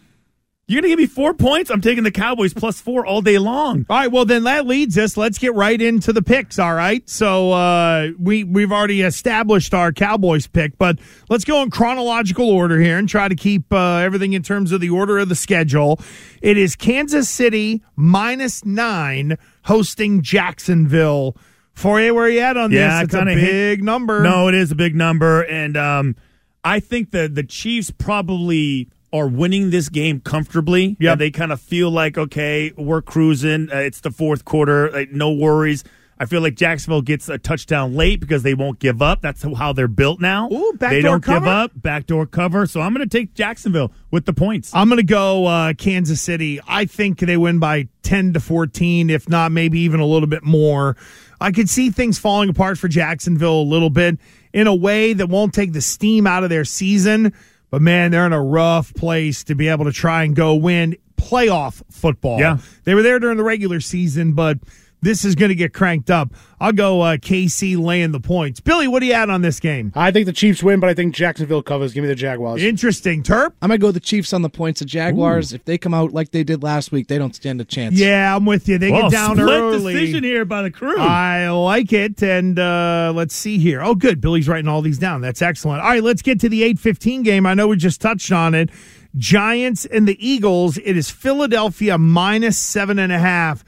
[0.70, 1.70] You're going to give me four points?
[1.70, 3.86] I'm taking the Cowboys plus four all day long.
[3.88, 5.16] All right, well then that leads us.
[5.16, 6.58] Let's get right into the picks.
[6.58, 10.98] All right, so uh, we we've already established our Cowboys pick, but
[11.30, 14.82] let's go in chronological order here and try to keep uh, everything in terms of
[14.82, 15.98] the order of the schedule.
[16.42, 21.34] It is Kansas City minus nine hosting Jacksonville.
[21.72, 23.04] For you, where are you at on Yeah, this?
[23.04, 24.22] It's a hit- big number.
[24.22, 26.16] No, it is a big number, and um,
[26.62, 30.96] I think that the Chiefs probably are winning this game comfortably.
[31.00, 33.70] Yeah, they kind of feel like okay, we're cruising.
[33.72, 35.84] Uh, it's the fourth quarter, like, no worries.
[36.20, 39.22] I feel like Jacksonville gets a touchdown late because they won't give up.
[39.22, 40.48] That's how they're built now.
[40.50, 41.70] Ooh, they don't give up.
[41.76, 42.66] Backdoor cover.
[42.66, 44.74] So I'm going to take Jacksonville with the points.
[44.74, 46.60] I'm going to go uh, Kansas City.
[46.66, 50.42] I think they win by 10 to 14, if not maybe even a little bit
[50.42, 50.96] more.
[51.40, 54.18] I could see things falling apart for Jacksonville a little bit
[54.52, 57.32] in a way that won't take the steam out of their season.
[57.70, 60.96] But man, they're in a rough place to be able to try and go win
[61.16, 62.38] playoff football.
[62.38, 62.58] Yeah.
[62.84, 64.58] They were there during the regular season, but
[65.00, 66.32] this is going to get cranked up.
[66.60, 68.58] I'll go uh, KC laying the points.
[68.58, 69.92] Billy, what do you add on this game?
[69.94, 71.92] I think the Chiefs win, but I think Jacksonville covers.
[71.92, 72.62] Give me the Jaguars.
[72.62, 73.22] Interesting.
[73.22, 73.52] Terp?
[73.62, 74.80] I'm gonna go the Chiefs on the points.
[74.80, 77.64] The Jaguars, if they come out like they did last week, they don't stand a
[77.64, 77.94] chance.
[77.94, 78.78] Yeah, I'm with you.
[78.78, 79.92] They Whoa, get down split early.
[79.94, 80.98] decision here by the crew.
[80.98, 82.20] I like it.
[82.22, 83.80] And uh, let's see here.
[83.82, 84.20] Oh, good.
[84.20, 85.20] Billy's writing all these down.
[85.20, 85.80] That's excellent.
[85.80, 87.46] All right, let's get to the 815 game.
[87.46, 88.70] I know we just touched on it.
[89.16, 90.76] Giants and the Eagles.
[90.78, 93.64] It is Philadelphia minus seven and a half.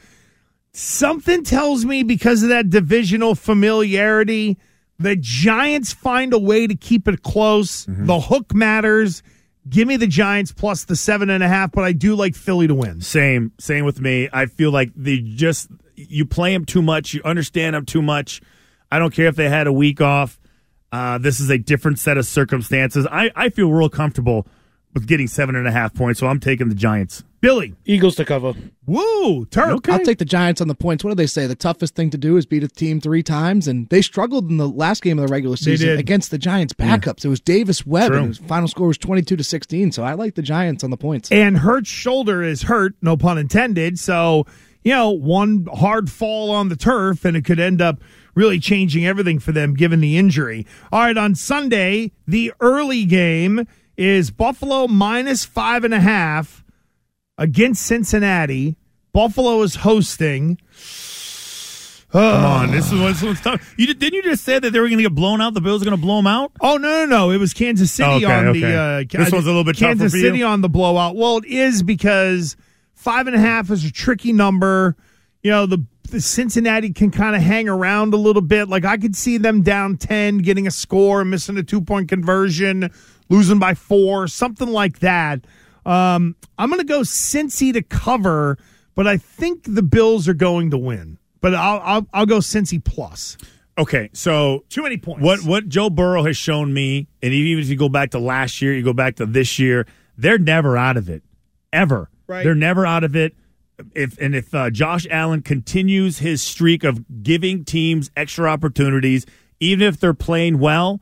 [0.73, 4.59] Something tells me because of that divisional familiarity,
[4.99, 7.87] the Giants find a way to keep it close.
[7.89, 9.23] The hook matters.
[9.69, 12.67] Give me the Giants plus the seven and a half, but I do like Philly
[12.67, 13.01] to win.
[13.01, 14.29] Same, same with me.
[14.33, 17.15] I feel like they just you play them too much.
[17.15, 18.41] You understand them too much.
[18.91, 20.39] I don't care if they had a week off.
[20.93, 23.07] Uh, this is a different set of circumstances.
[23.11, 24.47] I, I feel real comfortable
[24.95, 27.25] with getting seven and a half points, so I'm taking the Giants.
[27.41, 27.75] Billy.
[27.87, 28.53] Eagles to cover.
[28.85, 29.89] Woo, Turk.
[29.89, 31.03] I'll take the Giants on the points.
[31.03, 31.47] What do they say?
[31.47, 34.59] The toughest thing to do is beat a team three times, and they struggled in
[34.59, 37.25] the last game of the regular season against the Giants backups.
[37.25, 38.19] It was Davis Webb, True.
[38.19, 39.91] and his final score was twenty-two to sixteen.
[39.91, 41.33] So I like the Giants on the points.
[41.33, 43.99] And Hurt's shoulder is hurt, no pun intended.
[43.99, 44.45] So,
[44.85, 48.03] you know, one hard fall on the turf and it could end up
[48.35, 50.67] really changing everything for them given the injury.
[50.93, 53.67] All right, on Sunday, the early game
[54.01, 56.65] is Buffalo minus five and a half
[57.37, 58.77] against Cincinnati.
[59.13, 60.59] Buffalo is hosting.
[62.13, 63.75] Come on, this is one's tough.
[63.77, 65.55] You did- didn't you just say that they were going to get blown out?
[65.55, 66.51] The Bills are going to blow them out.
[66.61, 67.31] Oh no, no, no!
[67.31, 68.61] It was Kansas City Okay, on okay.
[68.61, 68.75] the.
[68.75, 70.25] Uh, This one's a little bit tougher Kansas for you?
[70.25, 71.15] City on the blowout.
[71.15, 72.57] Well, it is because
[72.95, 74.97] five and a half is a tricky number.
[75.45, 78.69] You know, the, the Cincinnati can kind of hang around a little bit.
[78.69, 82.91] Like I could see them down ten, getting a score, missing a two point conversion,
[83.31, 85.47] losing by four, something like that.
[85.87, 88.59] Um, I'm going to go Cincy to cover,
[88.95, 91.19] but I think the Bills are going to win.
[91.41, 93.39] But I'll I'll, I'll go Cincy plus.
[93.79, 95.23] Okay, so Too many points.
[95.23, 98.61] What what Joe Burrow has shown me, and even if you go back to last
[98.61, 99.87] year, you go back to this year,
[100.19, 101.23] they're never out of it,
[101.73, 102.11] ever.
[102.27, 102.45] Right.
[102.45, 103.35] They're never out of it.
[103.95, 109.25] If and if uh, Josh Allen continues his streak of giving teams extra opportunities,
[109.61, 111.01] even if they're playing well,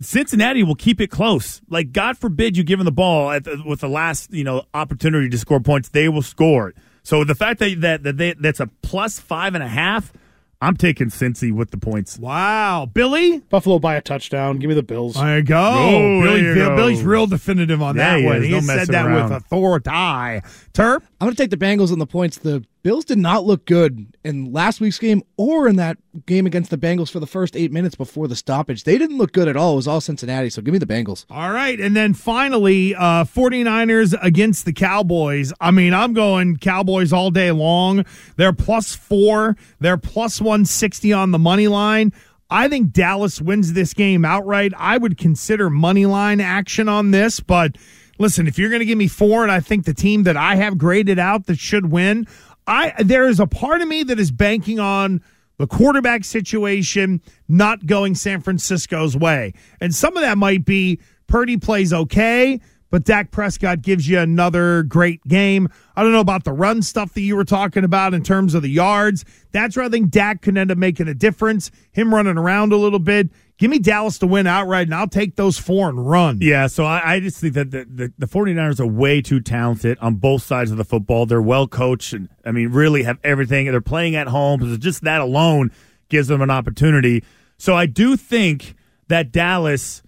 [0.00, 1.62] Cincinnati will keep it close.
[1.68, 4.64] Like God forbid you give them the ball at the, with the last you know
[4.74, 6.76] opportunity to score points, they will score it.
[7.02, 10.12] So the fact that that, that they, that's a plus five and a half,
[10.60, 12.18] I'm taking Cincy with the points.
[12.18, 13.38] Wow, Billy.
[13.40, 14.58] Buffalo by a touchdown.
[14.58, 15.14] Give me the Bills.
[15.14, 15.56] There you go.
[15.56, 16.76] Oh, Billy, there you Bill- go.
[16.76, 18.36] Billy's real definitive on Yeah, that he one.
[18.38, 18.44] is.
[18.46, 19.30] He No said messing that around.
[19.30, 19.90] with authority.
[19.90, 21.02] Terp.
[21.20, 22.38] I'm going to take the Bengals on the points.
[22.38, 26.70] The Bills did not look good in last week's game or in that game against
[26.70, 28.84] the Bengals for the first eight minutes before the stoppage.
[28.84, 29.72] They didn't look good at all.
[29.72, 30.50] It was all Cincinnati.
[30.50, 31.26] So give me the Bengals.
[31.28, 31.80] All right.
[31.80, 35.52] And then finally, uh, 49ers against the Cowboys.
[35.60, 38.04] I mean, I'm going Cowboys all day long.
[38.36, 42.12] They're plus four, they're plus 160 on the money line.
[42.50, 44.72] I think Dallas wins this game outright.
[44.76, 47.76] I would consider money line action on this, but
[48.18, 50.56] listen, if you're going to give me four, and I think the team that I
[50.56, 52.26] have graded out that should win,
[52.66, 55.22] I there is a part of me that is banking on
[55.58, 59.54] the quarterback situation not going San Francisco's way.
[59.80, 64.82] And some of that might be Purdy plays okay, but Dak Prescott gives you another
[64.82, 65.68] great game.
[65.96, 68.62] I don't know about the run stuff that you were talking about in terms of
[68.62, 69.24] the yards.
[69.52, 71.70] That's where I think Dak can end up making a difference.
[71.92, 73.30] Him running around a little bit.
[73.58, 76.38] Give me Dallas to win outright, and I'll take those four and run.
[76.42, 79.96] Yeah, so I, I just think that the, the, the 49ers are way too talented
[80.00, 81.24] on both sides of the football.
[81.24, 83.64] They're well coached and, I mean, really have everything.
[83.66, 84.60] They're playing at home.
[84.60, 85.70] So just that alone
[86.10, 87.24] gives them an opportunity.
[87.56, 88.74] So I do think
[89.08, 90.02] that Dallas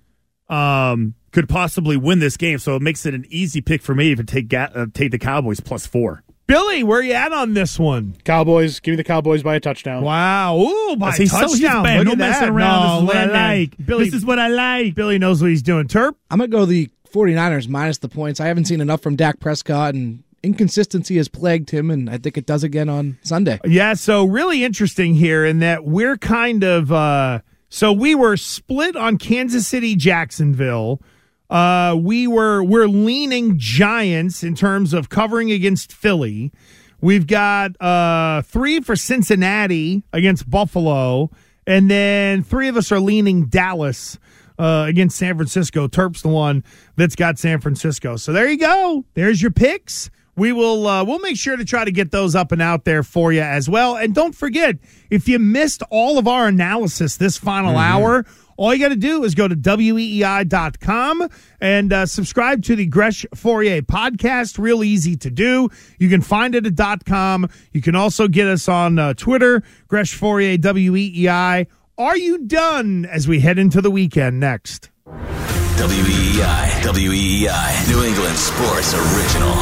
[0.51, 2.59] um, could possibly win this game.
[2.59, 5.61] So it makes it an easy pick for me to take, uh, take the Cowboys
[5.61, 6.23] plus four.
[6.49, 8.17] Billy, where are you at on this one?
[8.25, 8.81] Cowboys.
[8.81, 10.03] Give me the Cowboys by a touchdown.
[10.03, 10.57] Wow.
[10.59, 11.85] Ooh, by See, a so he's touchdown.
[11.85, 12.07] bad.
[12.07, 12.49] No messing that.
[12.53, 13.07] around.
[13.07, 13.25] This is what I
[13.59, 13.87] like.
[13.87, 14.95] Billy, This is what I like.
[14.95, 15.87] Billy knows what he's doing.
[15.89, 16.15] Terp?
[16.31, 18.41] I'm going to go the 49ers minus the points.
[18.41, 22.39] I haven't seen enough from Dak Prescott, and inconsistency has plagued him, and I think
[22.39, 23.61] it does again on Sunday.
[23.67, 28.97] Yeah, so really interesting here in that we're kind of uh so we were split
[28.97, 31.03] on Kansas City Jacksonville.
[31.51, 36.53] Uh we were we're leaning Giants in terms of covering against Philly.
[37.01, 41.31] We've got uh 3 for Cincinnati against Buffalo
[41.67, 44.19] and then 3 of us are leaning Dallas
[44.59, 45.87] uh, against San Francisco.
[45.87, 46.65] Terp's the one
[46.97, 48.17] that's got San Francisco.
[48.17, 49.05] So there you go.
[49.15, 50.11] There's your picks.
[50.37, 53.03] We will uh, we'll make sure to try to get those up and out there
[53.03, 53.97] for you as well.
[53.97, 54.77] And don't forget,
[55.11, 58.25] if you missed all of our analysis this final hour,
[58.59, 61.29] all you got to do is go to weei.com
[61.61, 64.59] and uh, subscribe to the Gresh Fauria podcast.
[64.59, 65.71] Real easy to do.
[65.99, 67.49] You can find it at .com.
[67.73, 71.69] You can also get us on uh, Twitter, Gresh Fauria WEEI.
[71.97, 74.91] Are you done as we head into the weekend next?
[75.07, 79.55] WEEI, WEEI, E New England Sports Original.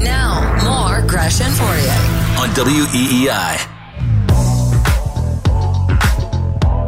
[0.00, 2.38] Now, more Gresh and Fauria.
[2.40, 3.71] On E WEEI.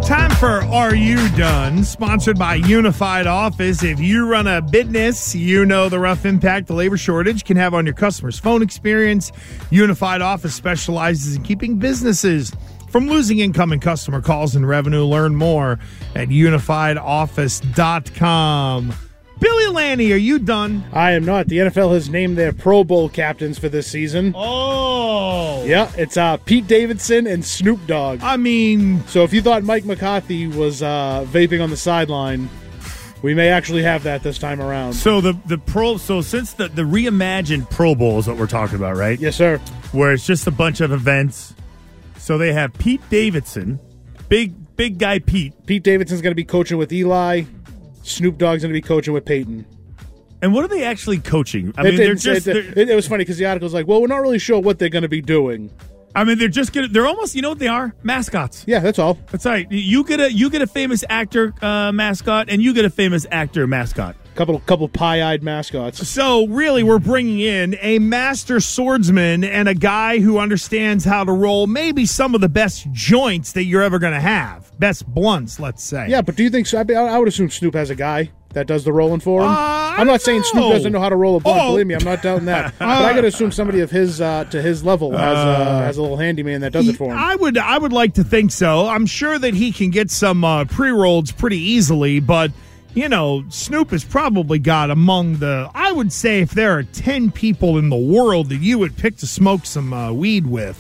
[0.05, 1.83] Time for Are You Done?
[1.83, 3.83] Sponsored by Unified Office.
[3.83, 7.73] If you run a business, you know the rough impact the labor shortage can have
[7.73, 9.33] on your customers' phone experience.
[9.71, 12.53] Unified Office specializes in keeping businesses
[12.91, 15.05] from losing income and customer calls and revenue.
[15.05, 15.79] Learn more
[16.15, 18.93] at unifiedoffice.com.
[19.41, 20.85] Billy Lanny, are you done?
[20.93, 21.49] I am not.
[21.49, 24.33] The NFL has named their Pro Bowl captains for this season.
[24.37, 25.65] Oh.
[25.65, 28.21] Yeah, it's uh, Pete Davidson and Snoop Dogg.
[28.23, 32.49] I mean, so if you thought Mike McCarthy was uh, vaping on the sideline,
[33.23, 34.93] we may actually have that this time around.
[34.93, 38.77] So the the pro so since the the reimagined Pro Bowl is what we're talking
[38.77, 39.19] about, right?
[39.19, 39.59] Yes, sir.
[39.93, 41.55] Where it's just a bunch of events.
[42.19, 43.81] So they have Pete Davidson,
[44.29, 45.55] big big guy Pete.
[45.65, 47.45] Pete Davidson's going to be coaching with Eli.
[48.05, 49.67] Snoop Dogg's going to be coaching with Peyton.
[50.43, 51.73] And what are they actually coaching?
[51.77, 52.47] I mean, they're just.
[52.47, 54.61] it, they're- it- it was funny because the article's like, well, we're not really sure
[54.61, 55.71] what they're going to be doing.
[56.17, 56.87] I mean, they're just gonna.
[56.87, 57.35] They're almost.
[57.35, 57.93] You know what they are?
[58.05, 58.63] Mascots.
[58.69, 59.19] Yeah, that's all.
[59.33, 59.67] That's right.
[59.73, 63.27] You get a you get a famous actor uh, mascot, and you get a famous
[63.33, 64.15] actor mascot.
[64.35, 66.09] Couple couple pie-eyed mascots.
[66.09, 71.33] So really, we're bringing in a master swordsman and a guy who understands how to
[71.33, 75.61] roll maybe some of the best joints that you're ever going to have, best blunts,
[75.61, 76.09] let's say.
[76.09, 76.67] Yeah, but do you think?
[76.67, 79.49] So, I, I would assume Snoop has a guy that does the rolling for him.
[79.49, 79.55] Uh,
[79.97, 80.73] I'm not saying Snoop know.
[80.73, 81.61] doesn't know how to roll a blunt.
[81.61, 81.73] Oh.
[81.73, 82.75] Believe me, I'm not doubting that.
[82.79, 85.97] but I got to assume somebody of his uh, to his level has, uh, has
[85.97, 87.19] a little handyman that does it for him.
[87.19, 88.89] I would, I would like to think so.
[88.89, 92.51] I'm sure that he can get some uh, pre rolls pretty easily, but
[92.95, 95.71] you know, Snoop has probably got among the.
[95.75, 99.17] I would say if there are ten people in the world that you would pick
[99.19, 100.79] to smoke some uh, weed with,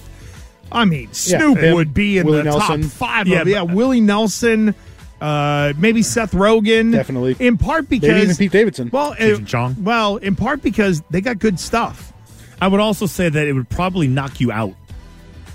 [0.71, 2.83] I mean, Snoop him, would be in Willie the Nelson.
[2.83, 3.27] top five.
[3.29, 4.75] Yeah, of, yeah, Willie Nelson.
[5.21, 7.37] Uh, maybe Seth Rogen, Definitely.
[7.39, 8.91] In part because Maybe even Pete Davidson.
[8.93, 9.77] Well, Cheech uh, Chong.
[9.83, 12.13] well, in part because they got good stuff.
[12.61, 14.75] I would also say that it would probably knock you out.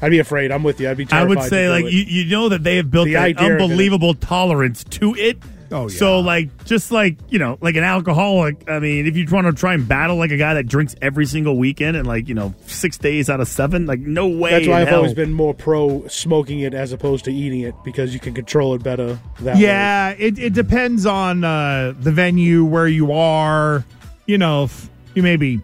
[0.01, 0.51] I'd be afraid.
[0.51, 0.89] I'm with you.
[0.89, 3.23] I'd be I would say like you, you know that they have built The an
[3.23, 3.63] idea of it.
[3.63, 5.37] unbelievable tolerance to it
[5.71, 5.97] Oh, yeah.
[5.97, 8.69] So like, just like you know, like an alcoholic.
[8.69, 11.25] I mean, if you want to try and battle like a guy that drinks every
[11.25, 14.51] single weekend and like you know six days out of seven, like no way.
[14.51, 14.97] That's why in I've hell.
[14.97, 18.73] always been more pro smoking it as opposed to eating it because you can control
[18.73, 19.61] it better that way.
[19.61, 23.85] Yeah, it, it depends on uh, the venue, where you are.
[24.25, 25.59] You know, if you may be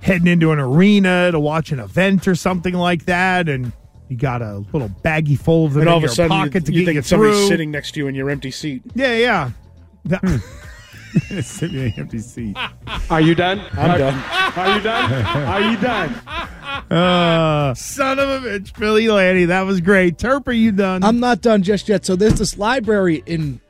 [0.00, 3.72] heading into an arena to watch an event or something like that, and
[4.08, 6.30] you got a little baggy full of them And in all of your a sudden,
[6.30, 7.48] pocket you, to you get think you somebody's through.
[7.48, 8.82] sitting next to you in your empty seat.
[8.94, 9.50] Yeah, yeah.
[10.06, 10.42] That-
[11.42, 12.56] Sit in an empty seat.
[13.10, 13.60] Are you done?
[13.72, 14.14] I'm Are- done.
[14.56, 15.12] Are you done?
[15.46, 16.10] Are you done?
[16.90, 19.46] Uh, Son of a bitch, Billy Lanny.
[19.46, 20.16] That was great.
[20.18, 21.02] Terp, are you done?
[21.04, 22.04] I'm not done just yet.
[22.04, 23.60] So there's this library in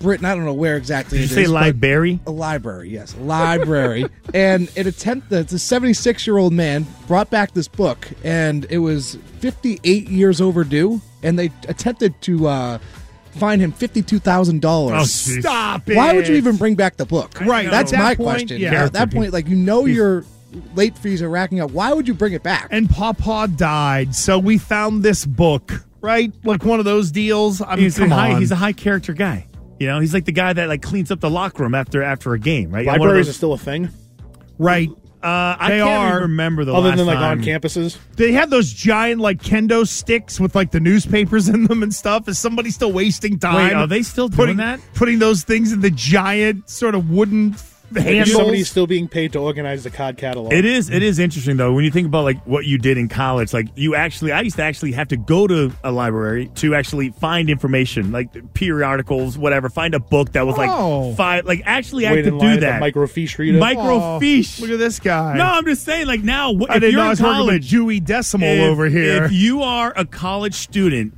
[0.00, 0.24] Britain.
[0.26, 1.18] I don't know where exactly.
[1.18, 2.20] did you it say is, library?
[2.26, 4.06] A library, yes, a library.
[4.34, 8.78] and it attempt it's a 76 year old man brought back this book, and it
[8.78, 12.78] was 58 years overdue, and they attempted to uh,
[13.32, 15.08] fine him fifty-two thousand Oh, dollars.
[15.08, 15.40] jeez.
[15.40, 15.96] Stop it.
[15.96, 17.40] Why would you even bring back the book?
[17.40, 18.60] Right, That's that my point, question.
[18.60, 18.84] yeah.
[18.84, 20.24] At that point, like you know your
[20.74, 21.70] late fees are racking up.
[21.70, 22.68] Why would you bring it back?
[22.70, 26.32] And Pawpaw died, so we found this book, right?
[26.44, 27.60] Like one of those deals.
[27.60, 28.32] I mean, he's a come high.
[28.32, 28.40] on.
[28.40, 29.46] He's a high character guy.
[29.78, 32.34] You know, he's like the guy that like cleans up the locker room after after
[32.34, 32.84] a game, right?
[32.86, 33.88] One of Libraries those- are still a thing,
[34.58, 34.88] right.
[35.20, 36.08] Uh, I They can't are.
[36.10, 37.38] even remember the other last than like time.
[37.38, 37.98] on campuses.
[38.14, 42.28] They had those giant like kendo sticks with like the newspapers in them and stuff.
[42.28, 43.56] Is somebody still wasting time?
[43.56, 44.78] Wait, are they still doing putting, that?
[44.94, 47.56] Putting those things in the giant sort of wooden Maybe
[47.96, 48.32] handles.
[48.32, 50.52] somebody's still being paid to organize the COD catalog.
[50.52, 50.90] It is.
[50.90, 53.52] It is interesting though when you think about like what you did in college.
[53.52, 57.10] Like you actually, I used to actually have to go to a library to actually
[57.10, 59.68] find information, like periodicals, whatever.
[59.68, 61.14] Find a book that was like Oh.
[61.14, 61.44] five.
[61.46, 62.82] Like actually, I Wait had to do that.
[62.82, 63.58] microfiche reader.
[63.58, 64.58] Microfiche.
[64.60, 65.36] Oh, look at this guy.
[65.36, 66.06] no, I'm just saying.
[66.06, 68.00] Like now, wh- I if didn't you're know I in was working with college, Dewey
[68.00, 69.24] Decimal if, over here.
[69.24, 71.14] If you are a college student,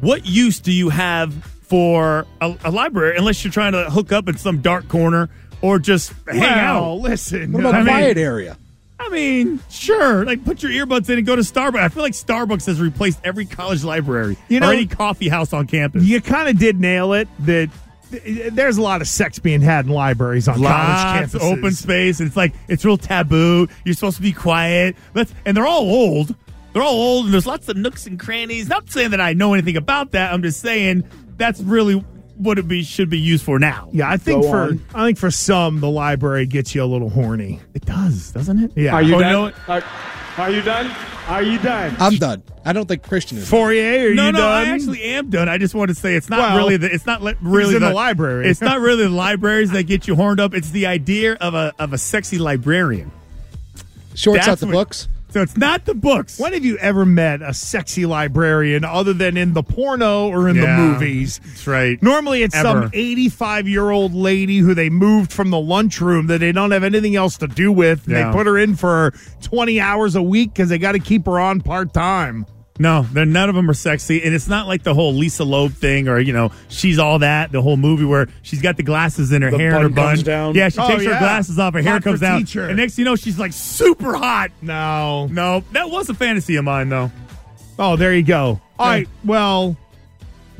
[0.00, 4.28] what use do you have for a, a library unless you're trying to hook up
[4.28, 5.28] in some dark corner
[5.62, 6.94] or just hang out?
[6.96, 7.52] listen.
[7.52, 8.56] what about I a mean- quiet area?
[8.98, 10.24] I mean, sure.
[10.24, 11.78] Like, put your earbuds in and go to Starbucks.
[11.80, 15.52] I feel like Starbucks has replaced every college library You know- or any coffee house
[15.52, 16.02] on campus.
[16.04, 17.28] You kind of did nail it.
[17.40, 17.68] That
[18.10, 21.40] th- there's a lot of sex being had in libraries on Lots college campuses.
[21.58, 22.20] open space.
[22.20, 23.68] It's like it's real taboo.
[23.84, 24.96] You're supposed to be quiet.
[25.14, 26.34] Let's, and they're all old.
[26.72, 28.68] They're all old, and there's lots of nooks and crannies.
[28.68, 30.32] Not saying that I know anything about that.
[30.32, 31.04] I'm just saying
[31.36, 32.02] that's really
[32.38, 33.88] what it be should be used for now.
[33.92, 34.84] Yeah, I think Go for on.
[34.94, 37.60] I think for some the library gets you a little horny.
[37.74, 38.72] It does, doesn't it?
[38.76, 38.94] Yeah.
[38.94, 39.32] Are you Oh, done?
[39.32, 39.54] know what?
[39.68, 39.84] Are,
[40.38, 40.90] are you done?
[41.28, 41.96] Are you done?
[41.98, 42.42] I'm done.
[42.64, 43.50] I don't think Christian is.
[43.50, 44.66] Fauria, are no, you no, done?
[44.66, 45.48] I actually am done.
[45.48, 46.92] I just want to say it's not Well, really the.
[46.92, 48.48] It's not li- really in the library.
[48.48, 50.54] It's not really the libraries that get you horned up.
[50.54, 53.10] It's the idea of a of a sexy librarian.
[54.14, 55.08] Shorts That's out the what- books.
[55.36, 56.38] So it's not the books.
[56.38, 60.58] When have you ever met a sexy librarian other than in the porno or in
[60.58, 61.42] the movies?
[61.44, 62.02] That's right.
[62.02, 62.84] Normally, it's Ever.
[62.84, 66.84] some 85 year old lady who they moved from the lunchroom that they don't have
[66.84, 68.08] anything else to do with.
[68.08, 68.30] Yeah.
[68.30, 69.12] They put her in for
[69.42, 72.46] 20 hours a week because they got to keep her on part time.
[72.78, 75.72] No, they're none of them are sexy, and it's not like the whole Lisa Loeb
[75.72, 77.52] thing, or you know, she's all that.
[77.52, 79.94] The whole movie where she's got the glasses in her The hair and her bun
[79.94, 80.54] bun comes down.
[80.54, 81.14] Yeah, she Oh, takes yeah.
[81.14, 82.66] her glasses off, her hair Hot comes for down, teacher.
[82.68, 84.50] and next thing you know, she's like super hot.
[84.62, 85.26] No.
[85.30, 87.10] No, that was a fantasy of mine, though.
[87.78, 88.60] Oh, there you go.
[88.78, 89.08] All right.
[89.24, 89.76] Well,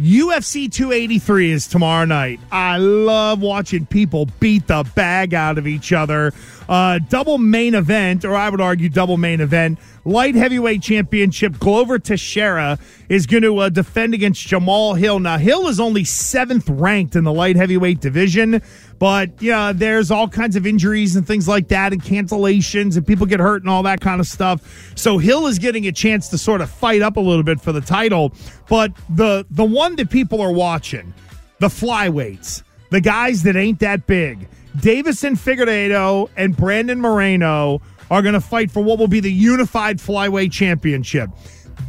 [0.00, 2.38] UFC 283 is tomorrow night.
[2.52, 6.34] I love watching people beat the bag out of each other.
[6.68, 9.78] Uh, double main event, or I would argue double main event.
[10.04, 11.58] Light heavyweight championship.
[11.58, 12.78] Glover Teixeira
[13.08, 15.18] is going to uh, defend against Jamal Hill.
[15.18, 18.60] Now, Hill is only seventh ranked in the light heavyweight division,
[18.98, 23.26] but yeah, there's all kinds of injuries and things like that, and cancellations, and people
[23.26, 24.92] get hurt and all that kind of stuff.
[24.96, 27.72] So Hill is getting a chance to sort of fight up a little bit for
[27.72, 28.32] the title.
[28.68, 31.12] But the the one that people are watching,
[31.58, 37.80] the flyweights, the guys that ain't that big, Deiveson Figueiredo and Brandon Moreno
[38.10, 41.30] are going to fight for what will be the unified flyweight championship.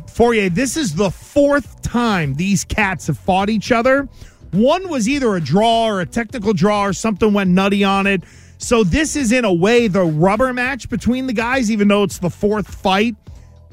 [0.07, 4.09] Fauria, this is the fourth time these cats have fought each other.
[4.51, 8.23] One was either a draw or a technical draw or something went nutty on it.
[8.57, 12.19] So this is in a way the rubber match between the guys, even though it's
[12.19, 13.15] the fourth fight.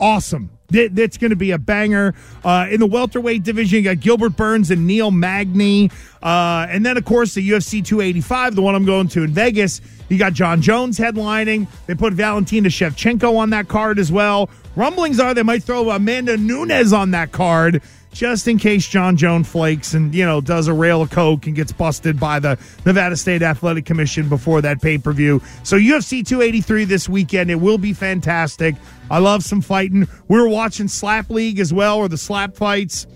[0.01, 0.51] Awesome.
[0.69, 2.15] That's going to be a banger.
[2.45, 5.91] Uh, in the welterweight division, you got Gilbert Burns and Neil Magny.
[6.23, 9.81] Uh, and then, of course, the UFC 285, the one I'm going to in Vegas,
[10.09, 11.69] you got Jon Jones headlining.
[11.87, 14.51] They put Valentina Shevchenko on that card as well.
[14.75, 17.81] Rumblings are they might throw Amanda Nunes on that card
[18.15, 21.55] just in case Jon Jones flakes and, you know, does a rail of coke and
[21.55, 22.57] gets busted by the
[22.87, 25.43] Nevada State Athletic Commission before that pay per view.
[25.65, 27.51] So, UFC 283 this weekend.
[27.51, 28.77] It will be fantastic.
[29.11, 30.07] I love some fighting.
[30.29, 33.07] We are watching Slap League as well, or the slap fights.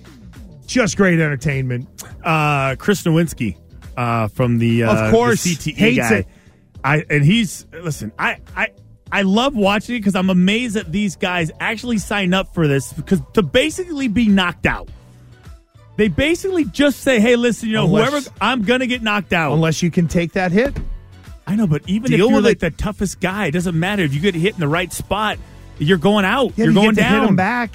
[0.67, 1.89] Just great entertainment.
[2.23, 3.57] Uh, Chris Nowinski
[3.97, 5.45] uh, from the uh, Of course.
[5.45, 6.15] the CTE Hates guy.
[6.17, 6.27] it.
[6.85, 8.13] I and he's listen.
[8.19, 8.69] I I
[9.11, 12.93] I love watching it because I'm amazed that these guys actually sign up for this
[12.93, 14.89] because to basically be knocked out.
[15.97, 19.53] They basically just say, "Hey, listen, you know, Unless- whoever I'm gonna get knocked out."
[19.53, 20.77] Unless you can take that hit.
[21.47, 22.61] I know, but even Deal if you're like it.
[22.61, 25.39] the toughest guy, it doesn't matter if you get hit in the right spot.
[25.79, 26.53] You're going out.
[26.57, 27.21] Yeah, you're you going down.
[27.23, 27.71] hit him back.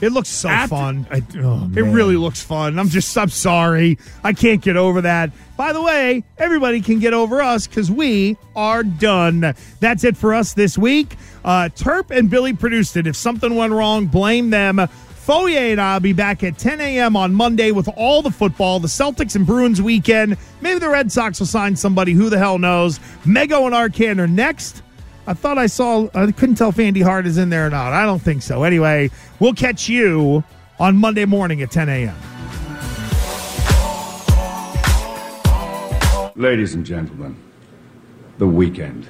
[0.00, 1.06] It looks so After- fun.
[1.10, 1.92] I- oh, It man.
[1.92, 2.78] really looks fun.
[2.78, 3.96] I'm just, I'm sorry.
[4.22, 5.30] I can't get over that.
[5.56, 9.54] By the way, everybody can get over us because we are done.
[9.80, 11.16] That's it for us this week.
[11.44, 13.06] Uh, Terp and Billy produced it.
[13.06, 14.78] If something went wrong, blame them.
[15.24, 17.16] Fauria and I'll be back at 10 a.m.
[17.16, 20.36] on Monday with all the football, the Celtics and Bruins weekend.
[20.60, 22.12] Maybe the Red Sox will sign somebody.
[22.12, 22.98] Who the hell knows?
[23.24, 24.82] Mego and Arcand are next.
[25.26, 27.94] I thought I saw, I couldn't tell if Andy Hart is in there or not.
[27.94, 28.64] I don't think so.
[28.64, 30.44] Anyway, we'll catch you
[30.78, 32.33] on Monday morning at 10 a.m.
[36.36, 37.36] Ladies and gentlemen,
[38.38, 39.08] the weekend.